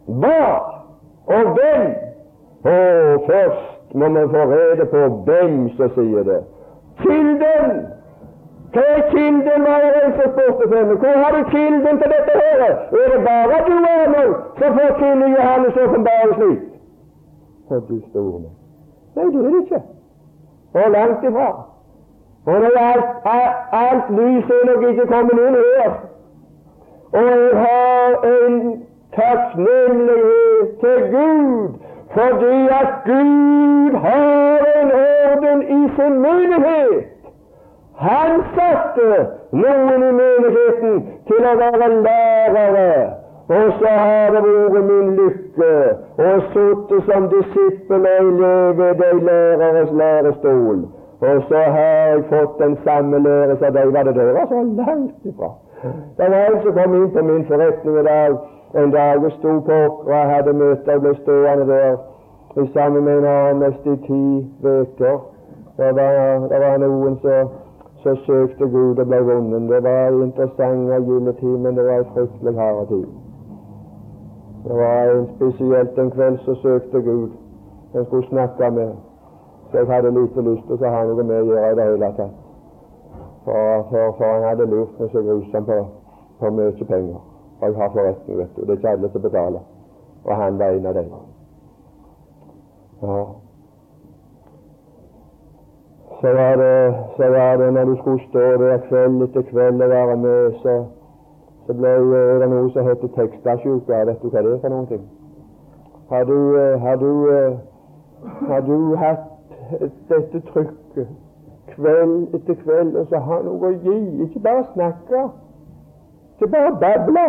[0.05, 0.45] Hva
[1.29, 1.89] og hvem?
[2.63, 6.41] Og først må vi få rede på hvem som sier det.
[7.01, 7.85] Kilden
[8.73, 10.63] Hva er kilden, var det en som spurte.
[11.01, 12.59] Hvor har du kilden til dette her?
[13.03, 14.29] Er det bare du er med
[14.59, 16.59] som forkynner Johannes' åpenbaring slik?
[17.67, 18.53] For du store meg.
[19.15, 19.81] Nei, det er det ikke.
[20.73, 21.49] Og langt ifra.
[22.45, 25.91] Og når alt, alt, alt lys er nok ikke kommet inn her.
[27.13, 28.83] Og jeg har en
[29.15, 31.69] takknemlighet til Gud
[32.13, 37.18] fordi at Gud har en orden i sin menighet.
[37.99, 39.07] Han satte
[39.51, 42.91] noen i menigheten til å være lærere,
[43.49, 45.71] og så har det vært min lykke
[46.27, 50.85] å sitte som disippel og elev ved de læreres lærestol.
[51.19, 54.31] Og så har jeg fått den samme lære som de var det der.
[54.33, 55.51] var så langt ifra.
[56.17, 58.39] Det var en som kom inn på min forretning i dag
[58.73, 61.97] en dag jeg sto på og jeg hadde møte og ble stående der
[62.73, 64.23] sammen med en annen nesten i ti
[64.63, 65.17] uker.
[65.77, 67.49] Det var noen som
[68.03, 69.69] så søkte Gud og ble vunnet.
[69.69, 73.07] Det var en interessant og gilde men det var en fryktelig hard tid.
[74.63, 77.29] Det var en spesielt en kveld så søkte Gud.
[77.93, 78.91] Han skulle snakke med.
[79.71, 82.11] Så jeg hadde lite lyst til å ha noe med å gjøre i det hele
[82.17, 82.37] tatt.
[83.43, 85.77] For, for, for han hadde lurt meg så grusomt på,
[86.39, 87.19] på mye penger.
[87.59, 88.61] Og jeg har forretning, vet du.
[88.61, 89.67] Det er ikke alle som betaler.
[90.23, 91.13] Og han var en av dem.
[93.01, 93.21] Ja.
[96.21, 99.89] Så var, det, så var det når du skulle stå der kveld etter kveld og
[99.89, 100.73] være med, så,
[101.65, 101.93] så ble
[102.41, 104.01] det noe som heter tekstasjuke.
[104.09, 105.05] Vet du hva det er for noen ting?
[106.09, 106.39] Har du,
[106.83, 107.11] har du,
[108.49, 109.25] har du hatt
[110.09, 111.07] dette trykket
[111.75, 113.97] kveld etter kveld, og så har noe å gi?
[114.27, 115.25] Ikke bare snakke,
[116.35, 117.27] ikke bare bable,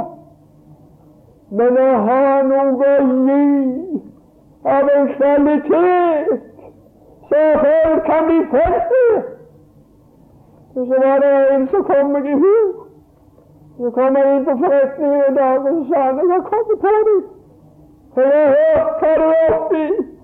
[1.51, 3.43] men å ha noe å gi
[4.67, 6.50] av en kvalitet
[7.31, 8.93] så folk kan bli frelst.
[10.77, 12.57] Og så var det en som kom meg i hu.
[13.81, 16.79] Så kom jeg inn på forretningen en dag og så sa han, 'Jeg har kommet
[16.85, 17.21] på deg,
[18.15, 20.21] for jeg har hørt hva du er oppi.'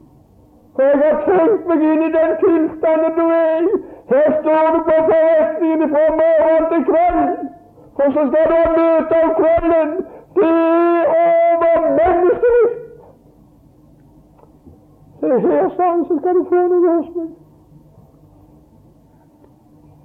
[0.77, 3.69] For jeg har tenkt meg inn i den tilstanden du er i.
[4.11, 7.23] Her står du på forretningen fra morgen til kveld,
[8.01, 9.91] og så skal du ha møte om kvelden.
[10.37, 12.67] Det er over menneskelig.
[12.69, 12.86] Se
[15.21, 17.29] her, sa han, så skal du få noe hos meg.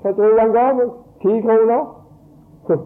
[0.01, 0.89] Hva tror du han ga meg?
[1.21, 1.83] Ti kroner?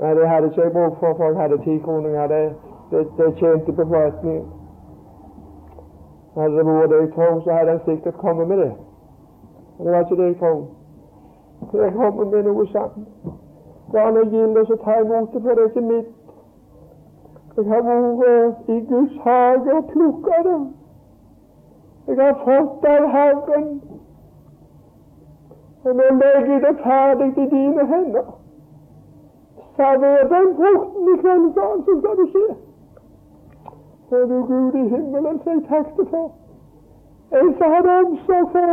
[0.00, 2.26] Nei, det hadde ikke jeg bruk for, for jeg hadde ti kroner.
[2.26, 2.54] Det,
[2.90, 4.44] det, det tjente på forretningen.
[6.36, 8.72] Hadde det vært det jeg tror, så hadde han sikkert kommet med det.
[9.76, 10.66] Men det var ikke det jeg tror.
[11.72, 13.06] Jeg kommer med noe sammen.
[13.92, 16.12] Barna han gilde, så ta imot det, for det er ikke mitt.
[17.56, 20.58] Jeg har vært i Guds hage og plukka det.
[22.06, 23.80] Jeg har fått av Herren,
[25.84, 28.28] og nå legger jeg det ferdig i dine hender.
[29.76, 32.44] Server den frukten i kveld, sa han, så skal du se.
[34.08, 36.30] For du Gud i himmelen, jeg takk til for.
[37.40, 38.70] En som hadde omsorg for,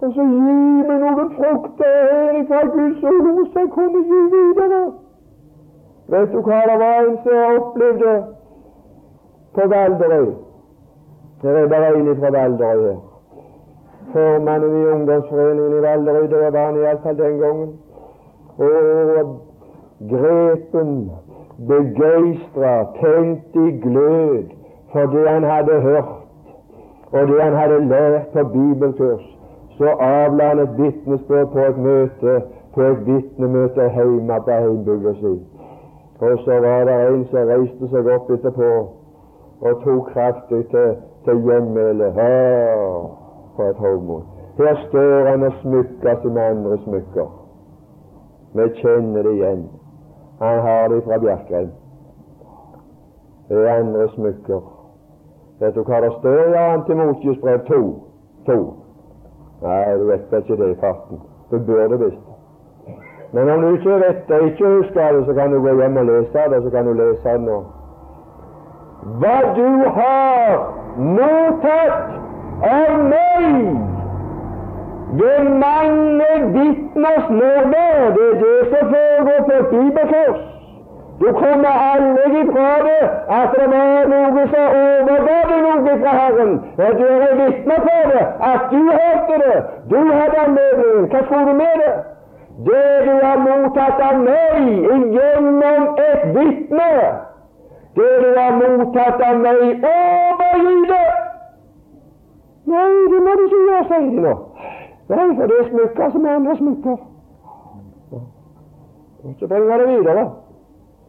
[0.00, 0.58] og så gi
[0.90, 4.82] meg noen frukter her fra Guds ord som jeg kunne gi videre.
[6.08, 8.18] Vet du hva det var en som opplevde
[9.54, 10.47] på Valderøy?
[11.42, 12.94] Det er bare en fra Valderøy.
[14.12, 17.70] Formannen i ungdomsforeningen i Valderøy, det var han iallfall den gangen.
[18.58, 19.40] Og
[20.10, 21.10] grepen,
[21.68, 24.44] begeistra, tent i glød
[24.92, 26.12] for det han hadde hørt,
[27.12, 29.38] og det han hadde lært på bibelkurs,
[29.78, 32.42] så avla han et vitnesbyrd på et møte,
[32.74, 35.34] på et vitnemøte hjemme på heimbygda si.
[36.20, 38.70] Og så var det en som reiste seg opp etterpå
[39.60, 40.96] og tok kraftig til
[41.28, 42.12] til gjenmæle.
[43.56, 44.22] For et hovmod.
[44.58, 47.28] Her står han og smykker som andre smykker.
[48.54, 49.70] Vi kjenner det igjen.
[50.42, 51.70] Han har det fra Bjerkreim.
[53.48, 54.60] Det er andre smykker.
[55.60, 56.84] Vet du hva det står i 2.
[56.86, 57.78] Timotius brev 2?
[58.46, 58.58] 2?
[59.62, 61.20] Nei, du vet ikke det i farten.
[61.50, 62.26] Du burde visst
[63.32, 66.04] Men om du ikke vet det, ikke husker det, så kan du gå hjem og
[66.04, 67.58] lese det, så kan du lese det nå.
[69.02, 70.54] Hva du har
[70.98, 72.18] mottatt
[72.66, 73.76] av meg
[75.20, 78.10] ved mange vitners nærvær.
[78.16, 80.36] Det er det som foregår på et.
[81.20, 83.06] Du kommer aldri ifra det
[83.38, 86.52] at det var noe som overga deg noe fra Herren.
[86.76, 89.56] Du er vitne på det, at du hørte det.
[89.90, 91.08] Du hadde anledning.
[91.10, 91.96] Hva skulle du med det?
[92.66, 94.70] Det du har mottatt av meg
[95.14, 96.92] gjennom et vitne,
[97.98, 101.06] det du har mottatt av meg, overgi det!
[102.68, 104.34] Nei, det må du ikke gjøre, sier de nå.
[105.08, 106.98] Nei, for det er smykker som andre smykker.
[109.38, 110.24] Så bringer det videre.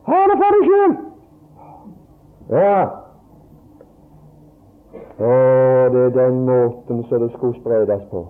[0.09, 0.95] Ha det for deg sjøl!
[2.49, 2.77] Ja.
[5.19, 5.31] Å,
[5.93, 8.23] det er den måten som det skulle spredes på.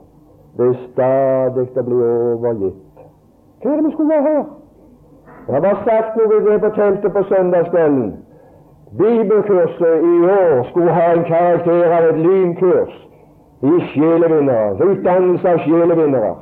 [0.57, 3.03] Det er stadig å bli overgitt.
[3.61, 4.47] Hva er det vi skulle være her?
[5.49, 8.09] Det var sagt noe det på teltet på søndagskvelden.
[8.97, 12.93] Bibelkurset i år skulle ha en karakter av et lynkurs
[13.61, 16.33] i sjelevinnere, utdannelse av sjelevinnere.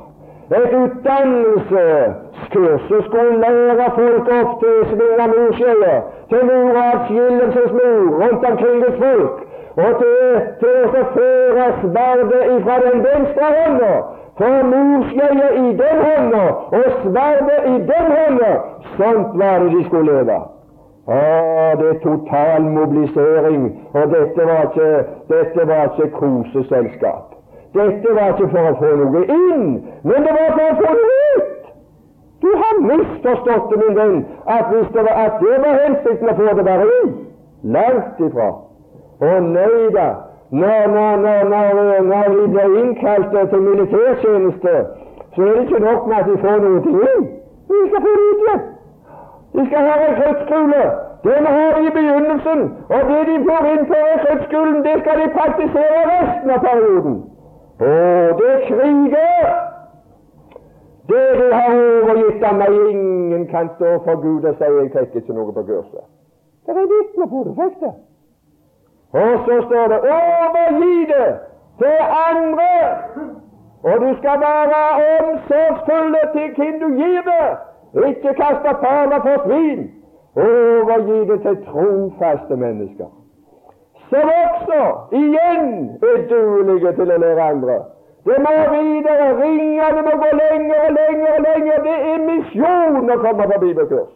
[0.50, 5.98] Et utdannelseskurs som skulle lære folk opp til å svinge murskjeer,
[6.32, 9.36] til muravskillelsens mur rundt omkring hos folk,
[9.84, 10.26] og til,
[10.64, 10.90] til å
[11.20, 13.94] føre sverdet ifra den venstre hånda,
[14.40, 16.44] for murskjeet i den hånda
[16.80, 18.52] og sverdet i den hånda.
[18.96, 20.38] Sånt var det de skulle leve.
[21.08, 24.88] Ah, det er total mobilisering, og dette var ikke,
[25.28, 27.24] dette var ikke koseselskap.
[27.74, 29.64] Dette var ikke for å få noe inn,
[30.04, 31.72] men det var for å få noe ut.
[32.44, 36.36] Du har misforstått det, min venn, at, hvis det var, at det var hensikten å
[36.38, 37.10] få det bare inn.
[37.76, 38.52] Langt ifra.
[39.18, 40.08] Å nei da.
[40.50, 44.76] Når, når, når, når, når vi blir innkalt til militærtjeneste,
[45.34, 47.30] så er det ikke nok med at vi får noe inn.
[47.72, 48.68] Vi skal få det ut igjen.
[49.58, 50.82] De skal ha en rekruttskole.
[51.24, 52.60] Den har de i begynnelsen,
[52.94, 57.16] og det de får innføre i rekruttskolen, det skal de praktisere resten av perioden.
[57.80, 57.88] Å,
[58.38, 59.48] det er kriger!
[61.08, 65.16] Det de har overgitt av meg, ingen kan stå for Gud og si jeg fikk
[65.22, 66.04] ikke noe på kurset.
[66.66, 67.92] Det er vitner på det, fikk det.
[69.22, 71.28] Og så står det 'overgi det
[71.80, 71.98] til
[72.28, 72.92] andre',
[73.88, 74.80] og du skal være
[75.16, 77.48] omsorgsfull til hvem du gir det.
[77.94, 79.90] Ikke kaste perler for svin.
[80.36, 83.06] Overgi det til trofaste mennesker,
[84.10, 84.82] som også
[85.12, 85.64] igjen
[86.02, 87.78] er duelige til å lære andre.
[88.28, 91.82] Det må videre, ringene må gå lenger og lenger og lenger.
[91.88, 94.12] Det er misjon å komme på bibelkurs.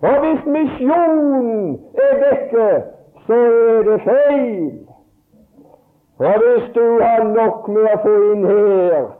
[0.00, 2.68] Og hvis misjonen er vekke,
[3.26, 4.78] så er det feil.
[6.20, 9.10] Og hvis du har nok med å få inn her,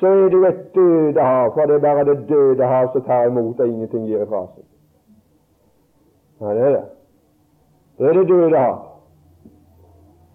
[0.00, 3.26] så er du et døde hav, for det er bare det døde hav som tar
[3.26, 4.64] imot og ingenting gir ifra seg.
[6.40, 6.84] Ja, det er det.
[7.98, 8.78] Det er det døde hav.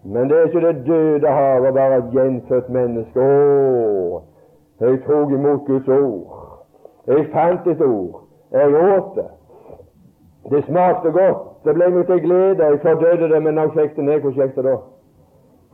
[0.04, 3.20] Men det er ikke det døde hav å være et gjenfødt menneske.
[3.22, 4.22] Å,
[4.82, 6.42] jeg tok imot Guds ord.
[7.06, 8.20] Jeg fant et ord.
[8.52, 9.28] Jeg åt det.
[10.50, 11.48] Det smakte godt.
[11.64, 12.64] Det ble meg til glede.
[12.64, 14.76] Jeg fordøyde det, men når jeg fikk det ned, hvor kjekt det da?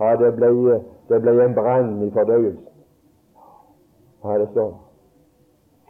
[0.00, 2.66] Ja, det ble, det ble en brann i fordøyelsen.
[4.24, 4.72] Ja, det står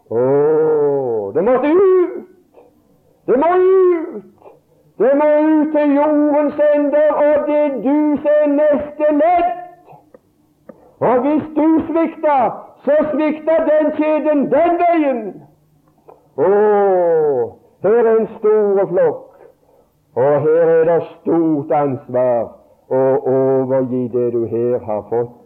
[0.09, 0.23] Å,
[1.35, 2.27] det måtte ut!
[3.29, 4.25] Det må ut!
[4.99, 9.51] Det må ut til jordens ender, og det du er neste ledd.
[11.01, 15.21] Og hvis du svikter, så svikter den kjeden den veien.
[16.37, 16.49] Å,
[17.87, 19.47] her er en stor flokk,
[20.19, 22.51] og her er det stort ansvar
[22.91, 23.05] å
[23.37, 25.38] overgi det du her har fått.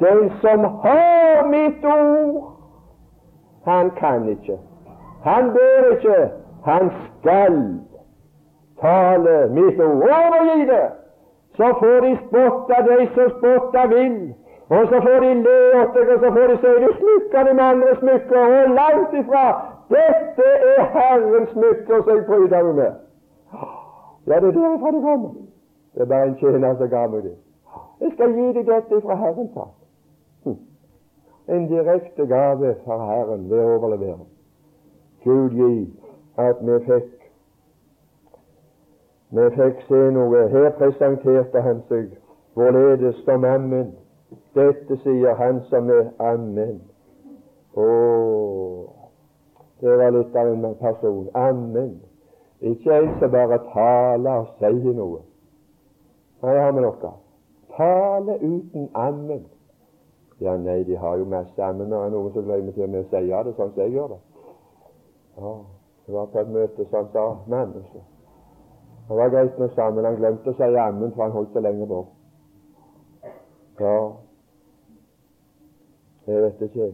[0.00, 2.52] Den som har mitt ord,
[3.64, 4.58] han kan ikke.
[5.22, 6.30] Han bør ikke.
[6.64, 7.80] Han skal
[8.80, 10.02] tale mitt ord.
[10.02, 10.86] Overgi det!
[11.56, 14.34] Så får de spotte de som spotte vil.
[14.68, 17.54] Og så får de le av deg, og så får de si du smykker det
[17.56, 18.40] med andre smykker.
[18.56, 19.44] Og langt ifra.
[19.90, 22.92] Dette er Herrens smykker som jeg pryder meg med.
[23.52, 23.68] Ja,
[24.26, 25.30] det er derfra det kommer.
[25.94, 27.36] Det er bare en tjener som ga meg det.
[28.00, 29.66] Jeg skal gi deg dette fra Herren, sa
[31.50, 34.28] en direkte gave fra Herren ved overlevering.
[35.24, 35.98] Gud gi
[36.38, 37.16] at vi fikk
[39.30, 40.46] vi fikk se noe.
[40.50, 42.14] Her presenterte han seg
[42.58, 43.92] hvorledes som Amen.
[44.54, 46.80] Dette sier han som er Amen.
[47.78, 47.86] Å,
[49.80, 51.28] det var litt av en person.
[51.34, 51.92] Amen.
[52.60, 55.22] Ikke en som bare taler og sier noe.
[56.42, 57.14] Nei, har vi noe.
[57.76, 59.44] Tale uten ammen.
[60.40, 61.90] Ja, nei, de har jo masse sammen.
[61.90, 64.20] Det er noen som glemmer til å si det sånn som jeg gjør det.
[65.36, 65.52] Ja,
[66.06, 67.84] Det var på et møte sånn sa mannen.
[67.92, 68.00] Så.
[69.08, 70.04] Det var greit med sammen.
[70.04, 72.16] Han glemte å si ammen, for han holdt seg lenger bort.
[73.80, 74.00] Ja,
[76.26, 76.92] jeg vet ikke jeg.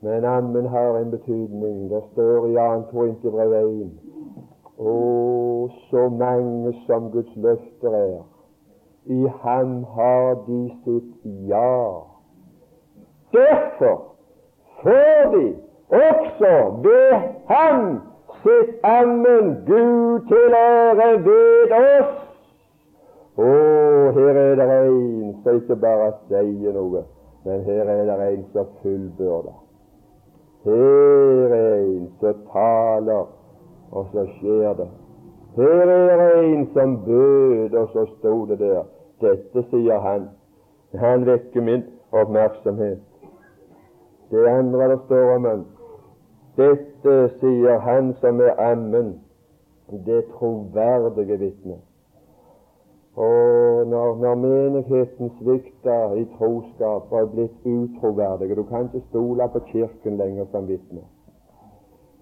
[0.00, 1.90] Men ammen har en betydning.
[1.90, 2.82] Det står i 2.
[2.90, 3.90] Korinterbrev 1
[4.80, 4.94] Å,
[5.90, 8.22] så mange som Guds løfter er,
[9.04, 12.09] i ham har de sitt ja.
[13.32, 13.96] Derfor
[14.82, 15.56] får de
[15.88, 16.52] også
[16.82, 17.12] ved
[17.48, 18.00] Ham
[18.42, 22.14] sitt ammen Gud til ære ved oss.
[23.40, 23.50] Å,
[24.16, 27.04] her er det en som ikke bare sier noe,
[27.44, 29.54] Men her er det en som fullbyrder.
[30.64, 33.30] Her er en som taler,
[33.92, 34.88] og så skjer det.
[35.56, 38.82] Her er en som bød, og så sto det der.
[39.20, 40.28] Dette sier han.
[41.00, 43.09] Han vekker min oppmerksomhet.
[44.30, 45.66] Det andre det står om han.
[46.56, 49.14] Dette sier han som er ammen,
[50.06, 51.78] det troverdige vitne.
[53.16, 59.48] Og når, når menigheten svikter i troskap og er blitt utroverdige Du kan ikke stole
[59.52, 61.02] på Kirken lenger som vitne.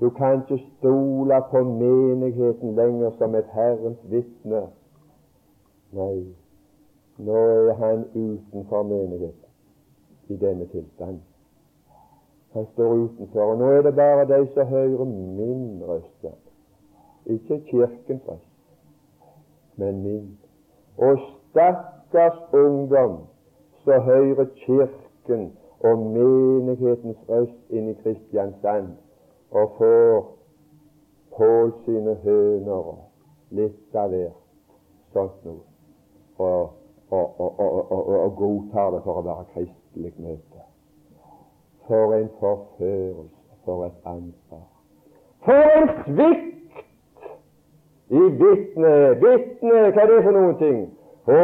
[0.01, 4.63] Du kan ikke stole på menigheten lenger som et Herrens vitne.
[5.93, 6.25] Nei,
[7.19, 7.39] nå
[7.69, 9.49] er han utenfor menigheten
[10.29, 11.28] i denne tilstand.
[12.59, 16.25] Han står utenfor, og nå er det bare de som hører min røst.
[17.27, 18.49] Ikke Kirkens røst,
[19.77, 20.39] men min.
[20.97, 21.19] Og
[21.51, 23.19] stakkars ungdom
[23.85, 28.91] som hører Kirken og menighetens røst inn i Kristiansand
[29.51, 30.27] og får
[31.39, 32.95] Pål sine høner
[33.55, 34.75] litt av hvert
[35.15, 35.61] sånt noe,
[36.43, 36.73] og,
[37.15, 40.68] og, og, og, godtar det for å være kristelig møte.
[41.89, 43.35] For en forførelse,
[43.65, 44.67] for et ansvar.
[45.45, 46.83] For en svikt
[48.11, 49.23] i vitnet!
[49.23, 50.79] Vitne, hva er det for noen ting?
[51.29, 51.41] Å,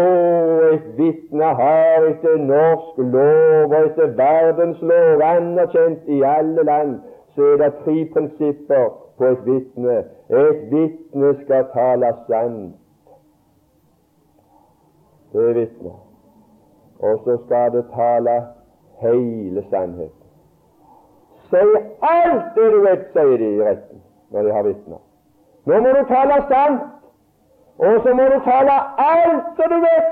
[0.72, 6.94] et vitne har etter norsk lov og etter verdens lov, anerkjent i alle land,
[7.34, 8.88] så er det tre prinsipper
[9.18, 9.98] på et vitne.
[10.32, 12.74] Et vitne skal tale sant.
[15.34, 15.94] Det er vitne.
[17.04, 18.40] Og så skal det tale
[19.04, 20.23] hele sannheten.
[21.54, 21.60] Si
[22.00, 24.00] alt det du vet, sier de i retten
[24.30, 25.02] når de har vitner.
[25.66, 26.80] Nå må du tale sant,
[27.78, 30.08] og så må du tale alt som du vet.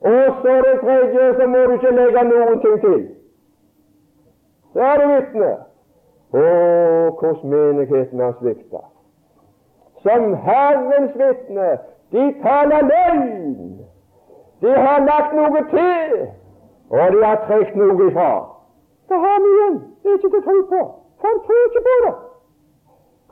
[0.00, 3.02] Og så det tredje, så må du ikke legge noen ting til.
[4.72, 5.50] Så er du vitne.
[6.30, 6.44] Å,
[7.18, 8.84] hvordan menigheten har svikta.
[10.06, 11.72] Som Herrens vitne.
[12.14, 13.74] De taler løgn.
[14.62, 16.16] De har lagt noe til,
[16.90, 18.32] og de har trukket noe ifra.
[19.10, 19.76] Da har vi igjen.
[20.02, 20.80] Det er ikke til å tro på.
[21.22, 22.12] Folk tror ikke på det.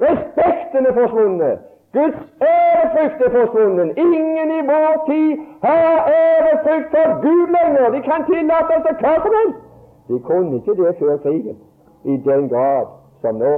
[0.04, 1.66] Respekten er forsvunnet.
[1.96, 2.18] Guds
[2.48, 3.98] ærefrykt er forsvunnet.
[4.04, 5.30] Ingen i vår tid
[5.62, 7.90] har ærefrykt for Gud lenger.
[7.94, 9.60] De kan tillate seg hva som helst.
[10.08, 11.58] De kunne ikke det før krigen
[12.04, 12.90] i den grad
[13.22, 13.54] som nå.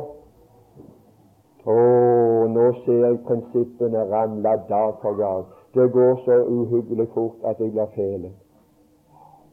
[1.70, 1.76] Å,
[2.54, 5.48] nå ser jeg prinsippene ramle dag for dag.
[5.74, 8.32] Det går så uhyggelig fort at jeg blir fælen.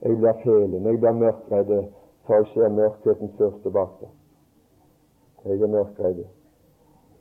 [0.01, 1.74] Jeg blir fælen, Jeg blir mørkredd
[2.30, 4.09] jeg ser mørkheten første bak det.
[5.45, 6.25] Jeg er mørkredd.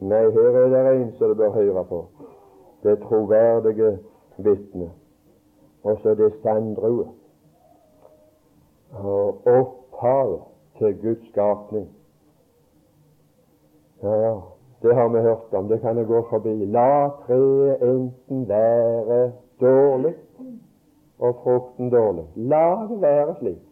[0.00, 2.00] Nei, her er det en som du bør høre på.
[2.82, 3.98] Det troverdige
[4.36, 4.90] vitnet.
[5.82, 7.06] Og så det sanddrue.
[8.92, 10.42] Og opphavet
[10.78, 11.88] til Guds skapning.
[14.02, 14.34] Ja, ja,
[14.82, 15.68] det har vi hørt om.
[15.68, 16.64] Det kan jeg gå forbi.
[16.64, 20.14] La treet enten være dårlig
[21.18, 22.24] og frukten dårlig.
[22.36, 23.62] La det være slik.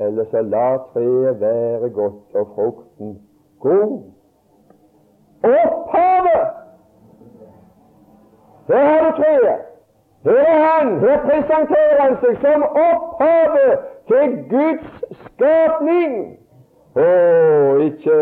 [0.00, 3.18] Eller så la treet være godt og frukten
[3.60, 4.02] god.
[5.44, 6.46] Opphavet!
[8.68, 9.60] Her har du treet.
[10.24, 11.00] Her er han.
[11.00, 13.78] Her presenterer han seg som opphavet
[14.08, 16.16] til Guds skapning.
[16.96, 17.08] Å,
[17.84, 18.18] ikke,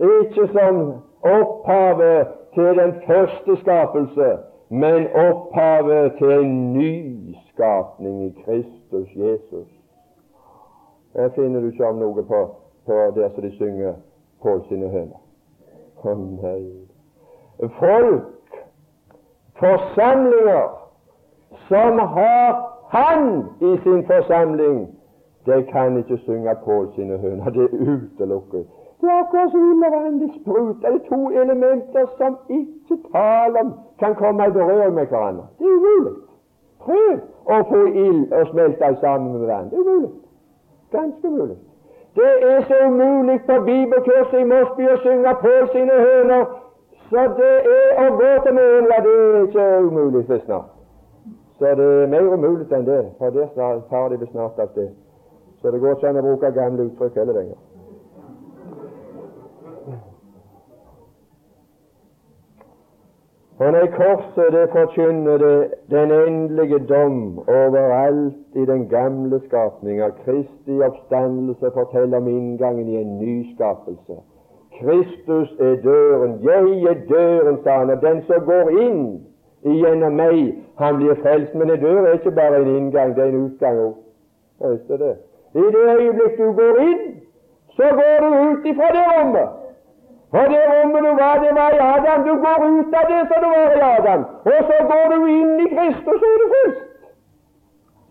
[0.00, 0.82] ikke som
[1.22, 4.28] opphavet til den første skapelse,
[4.70, 6.94] men opphavet til en ny
[7.52, 9.75] skapning i Kristus Jesus.
[11.16, 12.40] Her finner du ikke om noe på,
[12.86, 13.94] på der som de synger
[14.42, 15.20] Pål sine høner.
[16.04, 17.68] Å oh, nei.
[17.78, 18.58] Folk,
[19.58, 20.66] forsamlinger,
[21.68, 22.58] som har
[22.92, 23.24] Han
[23.60, 24.82] i sin forsamling,
[25.46, 27.50] de kan ikke synge Pål sine høner.
[27.50, 28.68] Det er utelukket.
[29.00, 30.84] Det er akkurat som vil sprut.
[30.84, 35.48] Det to elementer som ikke taler kan komme i berøring med hverandre.
[35.58, 36.14] Det er umulig.
[36.84, 37.18] Prøv
[37.56, 39.72] å få ild og smelte sammen med vann.
[39.72, 40.25] Det er umulig.
[40.96, 41.56] Ganske mulig.
[42.16, 46.46] Det er så umulig på bibelkurset i Mosby å synge på sine høner,
[47.10, 50.72] så det er å gå til møen, ja, det er ikke umulig visstnok.
[51.58, 54.90] Så det er mer umulig enn det, for der tar de det snart alt det.
[55.60, 57.60] Så det går ikke an å bruke gamle uttrykk heller lenger.
[63.56, 70.02] For når korset det forkynner det den endelige dom overalt i den gamle skapning.
[70.02, 74.16] Av Kristi oppstandelse forteller om inngangen i en ny skapelse.
[74.80, 76.38] Kristus er døren.
[76.42, 77.90] Jeg er døren, sa han.
[77.90, 79.02] Og den som går inn
[79.64, 81.54] igjennom meg, han blir frelst.
[81.54, 83.94] Men en dør er ikke bare en inngang, det er en utgang òg.
[85.56, 87.06] I det øyeblikk du går inn,
[87.76, 89.65] så går du ut ifra det rommet.
[90.36, 92.18] For det rommet du var, det var i Adam.
[92.28, 95.52] Du går ut av det som du var i Adam, og så går du inn
[95.64, 96.82] i Kristus, så er du frelst.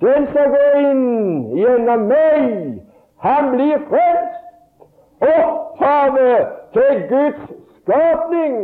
[0.06, 1.04] Den som går inn
[1.60, 2.48] gjennom meg,
[3.28, 4.42] han blir frelst.
[5.28, 7.46] Opphavet til Guds
[7.78, 8.58] skapning.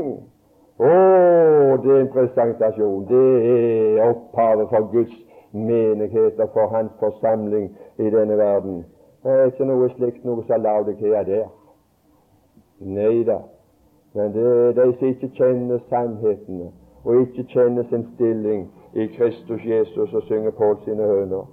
[0.82, 0.92] Å,
[1.86, 3.06] det er en presentasjon.
[3.14, 5.16] Det er opphavet for Guds
[5.54, 7.70] menighet og for Hans forsamling
[8.02, 8.84] i denne verden.
[9.22, 11.50] Det er ikke noe slikt noe som Laudikea der.
[12.82, 13.44] Nei da.
[14.14, 16.72] Men det er de som ikke kjenner sannhetene,
[17.04, 21.46] og ikke kjenner sin stilling i Kristus Jesus og synger Pål sine høner.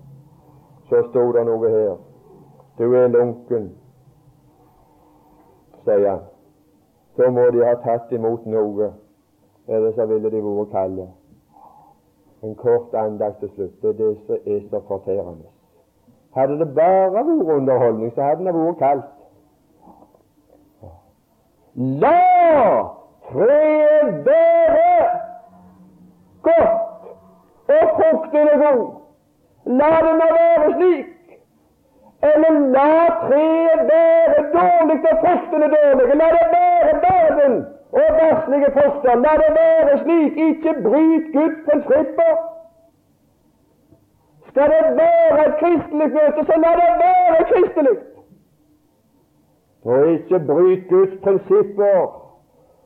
[0.89, 1.95] Så sto det noe her.
[2.79, 3.71] Du er lunken,
[5.85, 6.27] sier han.
[7.17, 8.93] Så må de ha tatt imot noe,
[9.69, 11.07] ellers så ville de vært kalde.
[12.43, 13.79] En kort andakt til slutt.
[13.83, 15.49] Det er det som er så forterrende.
[16.35, 19.18] Hadde det bare vært underholdning, så hadde det vært kaldt.
[21.79, 22.89] La
[23.31, 25.11] treet være
[26.43, 27.05] godt
[27.69, 28.81] og fruktene god.
[29.81, 31.37] La det nå være slik.
[32.31, 32.89] Eller la
[33.21, 36.19] treet være dårlig og fruktene dårlig.
[36.23, 37.57] La det være verden
[37.93, 39.15] og varslige foster.
[39.15, 40.43] La det være slik.
[40.49, 42.37] Ikke bryt Guds prinsipper.
[44.51, 47.99] Skal det være et kristelig møte, så la det være kristelig.
[49.85, 52.25] Og ikke bryt Guds prinsipper.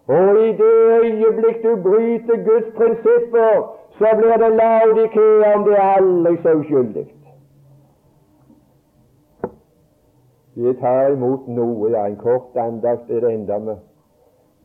[0.06, 5.90] Og i det øyeblikk du bryter Guds prinsipper, så blir det Laudikea om det er
[5.96, 7.06] aldri så uskyldig.
[10.54, 13.76] Vi tar imot noe, ja, en kort andakt er det enda med.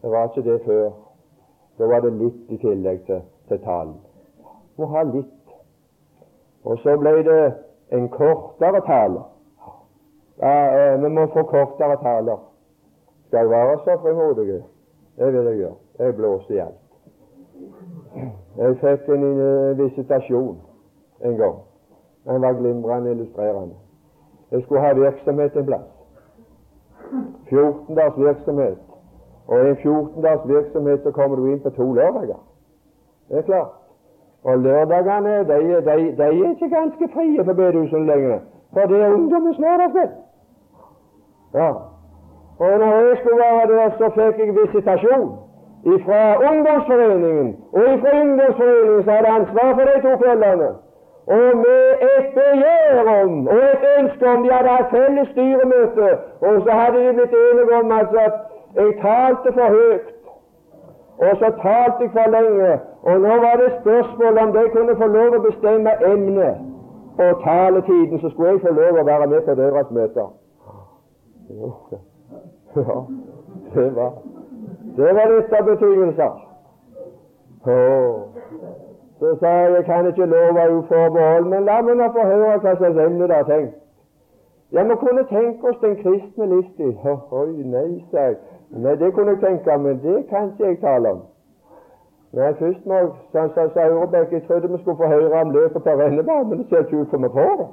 [0.02, 0.90] Det var ikke det før.
[1.80, 3.96] Da var det litt i tillegg til, til talen.
[4.78, 5.34] Må ha litt.
[6.66, 7.42] Og så ble det
[7.96, 9.24] en kortere tale.
[10.42, 12.38] Ja, eh, vi må få kortere taler.
[13.28, 14.64] Skal jeg være så frimodig?
[15.18, 15.76] Det vil jeg gjøre.
[16.00, 16.84] Jeg blåser i alt.
[18.58, 20.58] Jeg fikk en uh, visitasjon
[21.26, 21.56] en gang.
[22.26, 23.76] Den var glimrende illustrerende.
[24.52, 25.90] Jeg skulle ha virksomhet en plass.
[27.50, 28.78] 14 dags virksomhet.
[29.48, 32.42] Og i en 14 dags virksomhet så kommer du inn på to lørdager.
[33.30, 33.74] Det er klart.
[34.44, 38.40] Og lørdagene de, de, de er ikke ganske frie på bedehusene lenger,
[38.74, 40.27] for det er ungdommens lørdagsfest.
[41.54, 41.70] Ja.
[42.60, 45.30] Og når jeg skulle være der, så fikk jeg visitasjon
[46.06, 47.56] fra ungdomsforeningen.
[47.74, 50.70] Og fra ungdomsforeningen så hadde ansvar for de to kveldene.
[51.36, 56.10] Og med et begjær om og et ønske om De hadde hatt felles styremøte,
[56.48, 58.08] og så hadde de blitt enige om at
[58.76, 60.08] jeg talte for høyt.
[61.26, 62.72] Og så talte jeg for lenge.
[63.04, 66.56] Og nå var det spørsmål om de kunne få lov å bestemme emnet
[67.26, 70.28] og taletiden, så skulle jeg få lov å være med på deres møter.
[71.50, 71.74] Jo,
[72.76, 73.06] ja,
[73.76, 74.12] det var
[74.98, 76.38] det var litt av betingelser.
[79.20, 82.74] Så sa jeg jeg kan ikke love uforbehold, men la meg nå få høre hva
[82.80, 83.76] slags emne dere har tenkt.
[84.74, 86.98] Ja, vi kunne tenke oss den kristne livsstil.
[87.32, 88.38] Oi, nei, sa jeg.
[88.70, 91.22] Nei, det kunne jeg tenke, men det kan ikke jeg tale om.
[92.34, 93.14] Nei, først må jeg,
[93.54, 96.86] sa Aurebekk, jeg trodde vi skulle få høre om løpet på rennebanen, men det ser
[96.86, 97.70] ikke ut som vi får det.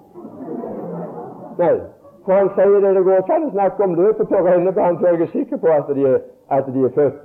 [1.58, 1.74] Nei,
[2.24, 5.12] for han sier det det går ikke an å snakke om løpet på rennebanen før
[5.12, 6.18] jeg er sikker på at de er,
[6.56, 7.22] at de er født,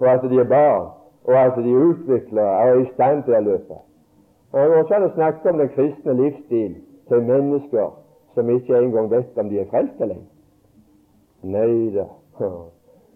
[0.00, 0.88] og at de er barn,
[1.24, 3.80] og at de er utvikla og er i stand til å løpe.
[4.52, 6.72] Og Det går ikke an å snakke om den kristne livsstil
[7.08, 7.92] til mennesker
[8.34, 10.26] som ikke engang vet om de er frelst lenger.
[11.42, 12.08] Nei da.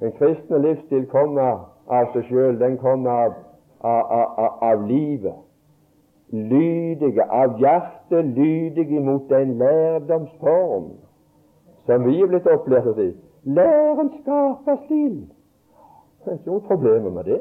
[0.01, 2.57] Den kristne livsstil kommer av seg sjøl.
[2.61, 3.37] Den kommer av,
[3.81, 5.43] av, av, av livet
[6.31, 10.91] lydige, av hjertet lydige mot den lærdomsform
[11.87, 13.15] som vi er blitt opplært til.
[13.45, 15.17] Læren skaper stil.
[16.25, 17.41] Det er ikke noe problemer med det.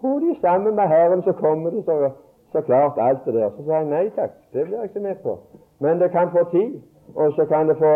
[0.00, 2.10] Får de sammen med Herren, så kommer det så,
[2.52, 3.50] så klart alt det der.
[3.56, 5.38] Så sa jeg nei takk, det blir jeg ikke med på.
[5.80, 6.80] Men det kan få tid,
[7.14, 7.92] og så kan det få,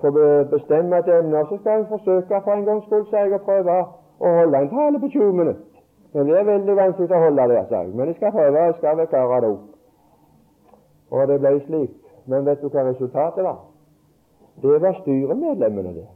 [0.00, 0.10] få
[0.50, 3.44] bestemme et emne, og så skal en forsøke for en gangs skyld, sa jeg, å
[3.46, 3.78] prøve
[4.18, 5.68] å holde en tale på 20 minutter.
[6.14, 7.94] Men det er veldig vanskelig å holde det, sa jeg.
[7.94, 9.68] Men jeg skal prøve, jeg skal vel klare det opp.
[11.10, 11.94] Og det ble slik.
[12.26, 13.62] Men vet du hva resultatet var?
[14.62, 16.06] Det var styremedlemmene, det.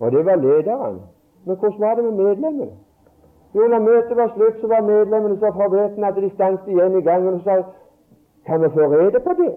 [0.00, 1.00] Og det var lederen.
[1.46, 2.72] Men hvordan var det med medlemmene?
[3.54, 7.02] Jo, når møtet var slutt, så var medlemmene så forvetne at de stanset igjen i
[7.02, 7.62] gangen og sa
[8.46, 9.54] Kan vi få rede på det?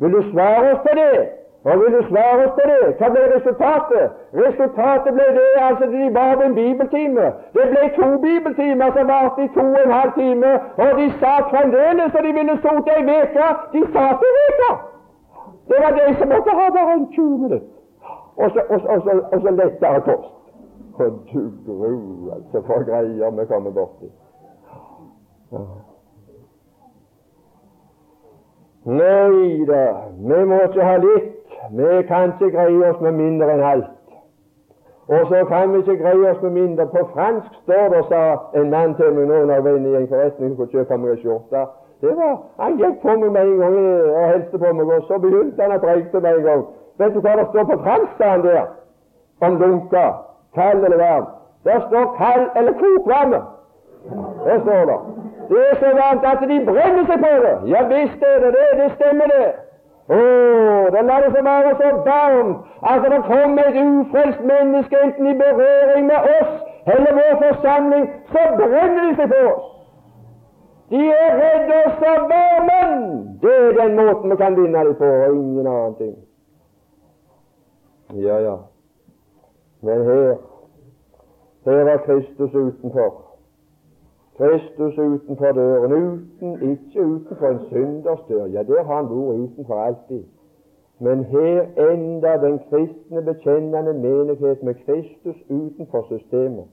[0.00, 1.28] Vil du svare oss på det?
[1.64, 2.86] Og vil du svare oss på det?
[2.98, 4.06] Hva ble resultatet?
[4.44, 7.26] Resultatet ble det altså de ba om en bibeltime.
[7.54, 10.50] Det ble to bibeltimer som varte i to og en halv time,
[10.82, 13.46] og de sa fremdeles, at de ville sote ei uke.
[13.74, 14.70] De sa til uke.
[15.68, 17.68] Det var de som måtte ha bare en 20 minutter.
[18.36, 20.34] Og så, og, og, og, lettere kost.
[20.94, 24.08] Og du gru, altså, for greier vi kommer borti.
[28.84, 29.84] Nei da,
[30.18, 31.28] vi må ikke ha litt.
[31.70, 33.90] Vi kan ikke greie oss med mindre enn alt.
[35.12, 36.86] Og så kan vi ikke greie oss med mindre.
[36.86, 38.22] På fransk står det, sa
[38.58, 41.14] en mann til meg nå når jeg var inne i en forretning og kjøpe meg
[41.14, 41.64] en skjorte.
[42.02, 43.76] Det var, Han gikk på meg med en gang
[44.16, 46.64] og hilste på meg, og så begynte han å preike med en gang.
[46.98, 48.66] Vet du hva det står på fransk, sa han der,
[49.46, 50.04] om lunka,
[50.54, 51.26] Kald eller varm?
[51.64, 53.40] Der står kald eller kokvarme.
[54.46, 54.98] Det står det.
[55.48, 57.56] Det er så varmt at de brenner seg på det.
[57.72, 58.68] Ja visst er det det.
[58.80, 59.50] Det stemmer, det.
[60.08, 60.18] Å,
[60.94, 62.56] det lar seg være så varmt
[62.92, 66.54] at det kommer et ufrelst menneske enten i berøring med oss
[66.94, 69.68] eller vår forsamling, så brenner de seg på oss.
[70.92, 73.04] De er redde oss av varmen.
[73.40, 76.16] Det er den måten vi kan vinne dem på, og ingen annen ting.
[78.20, 78.56] Ja, ja.
[79.80, 80.34] Men her
[81.64, 83.22] her er Kristus utenfor.
[84.36, 88.46] Kristus utenfor døren, uten, ikke utenfor en synders dør.
[88.46, 90.24] Ja, der har han vært utenfor alltid.
[90.98, 96.64] Men her enda den kristne, bekjennende menighet med Kristus utenfor systemet,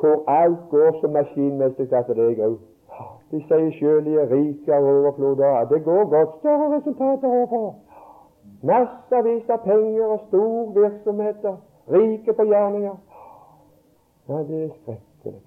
[0.00, 2.58] hvor alt går så maskinmessig at det er grunn.
[3.30, 5.42] De sier sjøl de er rike av overflod.
[5.70, 6.38] Det går godt.
[6.38, 7.74] Større resultater overfor.
[8.62, 11.58] Massevis av penger og stor virksomheter.
[11.92, 12.96] Rike på gjerninger.
[14.28, 15.42] Ja, det er skrekkelig.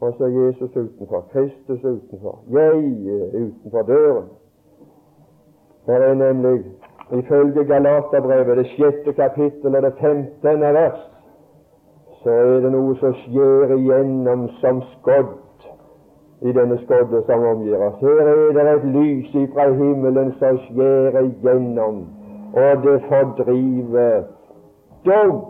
[0.00, 2.74] Og så Jesus utenfor, Kristus utenfor, jeg
[3.34, 4.28] utenfor døren.
[5.86, 6.64] Det er nemlig
[7.12, 11.00] ifølge Galaterbrevet, det sjette kapittel og det femtende vers,
[12.22, 15.34] så er det noe som skjer igjennom som skodd
[16.42, 18.00] i denne skodde som omgir oss.
[18.00, 22.04] Her er det et lys ifra himmelen som skjærer igjennom,
[22.54, 24.22] og det fordriver
[25.06, 25.40] dog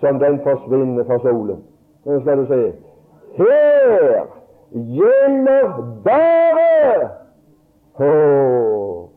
[0.00, 1.64] som den forsvinner for solen.
[2.06, 2.62] Nå skal du se
[3.38, 4.26] her
[4.72, 5.66] gjelder
[6.04, 7.10] bare
[7.98, 9.08] oh,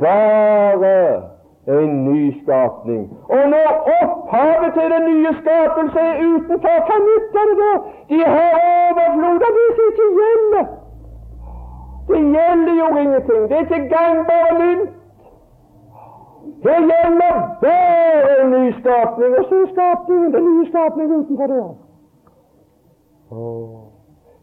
[0.00, 1.35] bare
[1.68, 3.18] en nyskapning.
[3.28, 3.68] Og når
[4.00, 7.72] opphavet til den nye skapelse er utenfor, hva nytter det da?
[8.10, 8.52] De har
[8.88, 10.66] overflod av det som ikke gjelder.
[12.08, 13.42] Det gjelder jo ingenting.
[13.48, 14.94] Det er ikke gangbare mynt.
[16.62, 21.68] Det gjelder bare en nyskapning, og så skapningen den nye skapningen utenfor der.
[23.30, 23.95] Oh.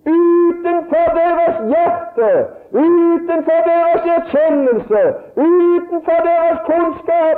[0.06, 2.32] Utenfor deres hjerte,
[2.72, 5.01] utenfor deres erkjennelse,
[5.36, 7.38] utenfor deres kunnskap.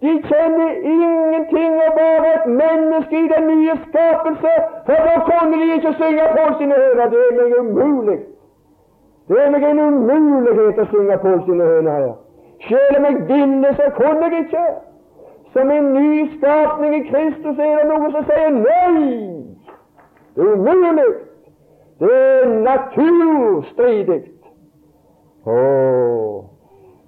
[0.00, 4.52] De kjenner ingenting og bare et menneske i den nye skapelse,
[4.86, 7.06] for da kunne de ikke synge på sine høner.
[7.12, 8.18] Det er meg umulig.
[9.28, 12.10] Det er meg en umulighet å synge på sine høner.
[12.68, 14.66] Selv om jeg ville, så kunne jeg ikke.
[15.52, 19.06] Som en ny skapning i Kristus er det noe som sier nei.
[20.36, 21.08] Det er umulig.
[21.98, 24.20] Det er naturstridig.
[25.46, 25.60] Å,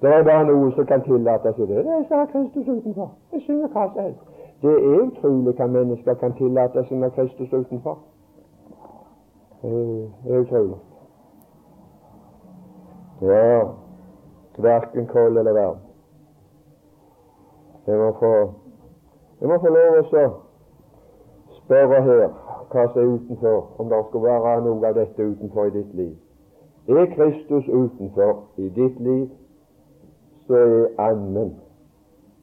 [0.01, 1.83] det er bare noe som kan tillate i det.
[1.85, 3.11] Det sa Kristus utenfor.
[3.33, 4.23] Jeg synger hva som helst.
[4.63, 7.99] Det er utrolig hva mennesker kan tillate seg når Kristus utenfor.
[9.63, 10.81] Det er utrolig.
[13.21, 13.69] Ja,
[14.59, 15.85] verken kold eller varm.
[17.87, 18.35] Jeg må få,
[19.41, 20.27] jeg må få lov å
[21.59, 22.29] spørre her
[22.71, 26.15] hva som er utenfor, om det skulle være noe av dette utenfor i ditt liv.
[26.89, 29.29] Er Kristus utenfor i ditt liv,
[30.47, 31.57] så er Anden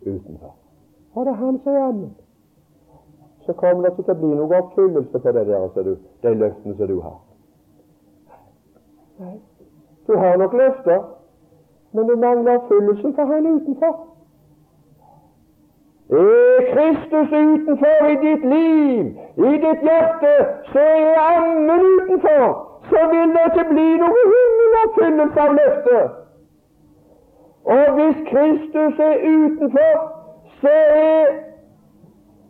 [0.05, 0.55] utenfor.
[1.13, 2.15] Og det er Han som er Anden.
[3.45, 6.87] Så kommer det til å bli noe oppfyllelse på det der, du, de løftene som
[6.87, 7.19] du har.
[10.07, 11.03] Du har nok løfter,
[11.91, 14.14] men du mangler oppfyllelsen for Han utenfor.
[16.09, 19.05] Er Kristus utenfor i ditt liv,
[19.37, 20.33] i ditt hjerte,
[20.73, 22.51] så er ammen utenfor.
[22.89, 26.11] Så vil det ikke bli noe himmeloppfyllelse av løftet.
[27.65, 29.95] Og hvis Kristus er utenfor,
[30.61, 31.25] så er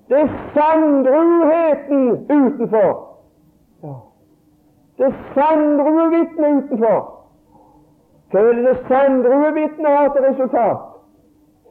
[0.09, 0.25] det
[0.57, 2.91] sandruheten utenfor.
[4.97, 6.99] Det sandruevitnet utenfor.
[8.31, 10.94] Hva det sandruevitnet har til resultat?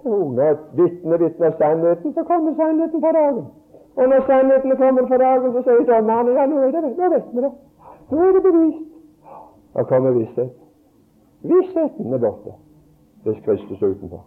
[0.04, 3.44] Når vitnet vitne vitner sannheten, så kommer sannheten for dagen.
[3.96, 7.30] Og når sannheten kommer for dagen, så sier dommerne ja, nå, er det, nå vet
[7.34, 7.52] vi det.
[8.10, 8.90] Nå er det bevist.
[9.74, 10.52] Da kommer visshet.
[11.42, 12.52] Vissheten er borte
[13.24, 14.24] hvis Kristus er utenfor.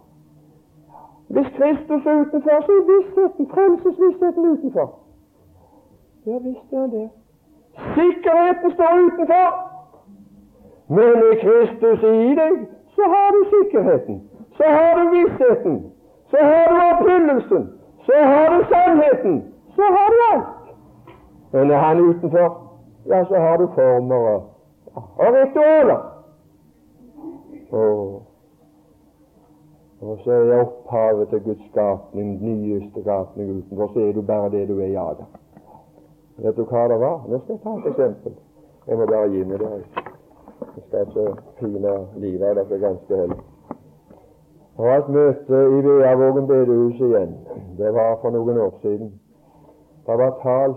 [1.28, 4.98] Hvis Kristus er utenfor, så er vissheten, frelsesvissheten utenfor.
[6.26, 7.08] Ja visst er han det.
[7.94, 9.48] Sikkerheten står utenfor.
[10.88, 12.54] Men er Kristus i deg,
[12.94, 14.27] så har du sikkerheten,
[14.58, 15.92] så har du vissheten,
[16.30, 17.72] så har du oppfyllelsen,
[18.06, 20.46] så har du sannheten, så har du alt.
[21.52, 22.48] Men er han utenfor,
[23.06, 24.42] ja, så har du former og,
[25.18, 26.00] ritualer.
[27.70, 28.22] Og,
[30.24, 34.68] så er opphavet til Guds skapning, den nyeste skapning utenfor, så er du bare det
[34.68, 35.26] du er i Adam.
[36.36, 37.22] Vet du hva det var?
[37.28, 38.34] Nå skal jeg ta et eksempel.
[38.86, 39.70] Jeg må bare gi meg det.
[40.76, 43.47] Jeg skal ikke pine livet av dere ganske heller.
[44.78, 47.32] Det at møte i Veavågen bedehus igjen.
[47.78, 49.08] Det var for noen år siden.
[50.06, 50.76] Det var talt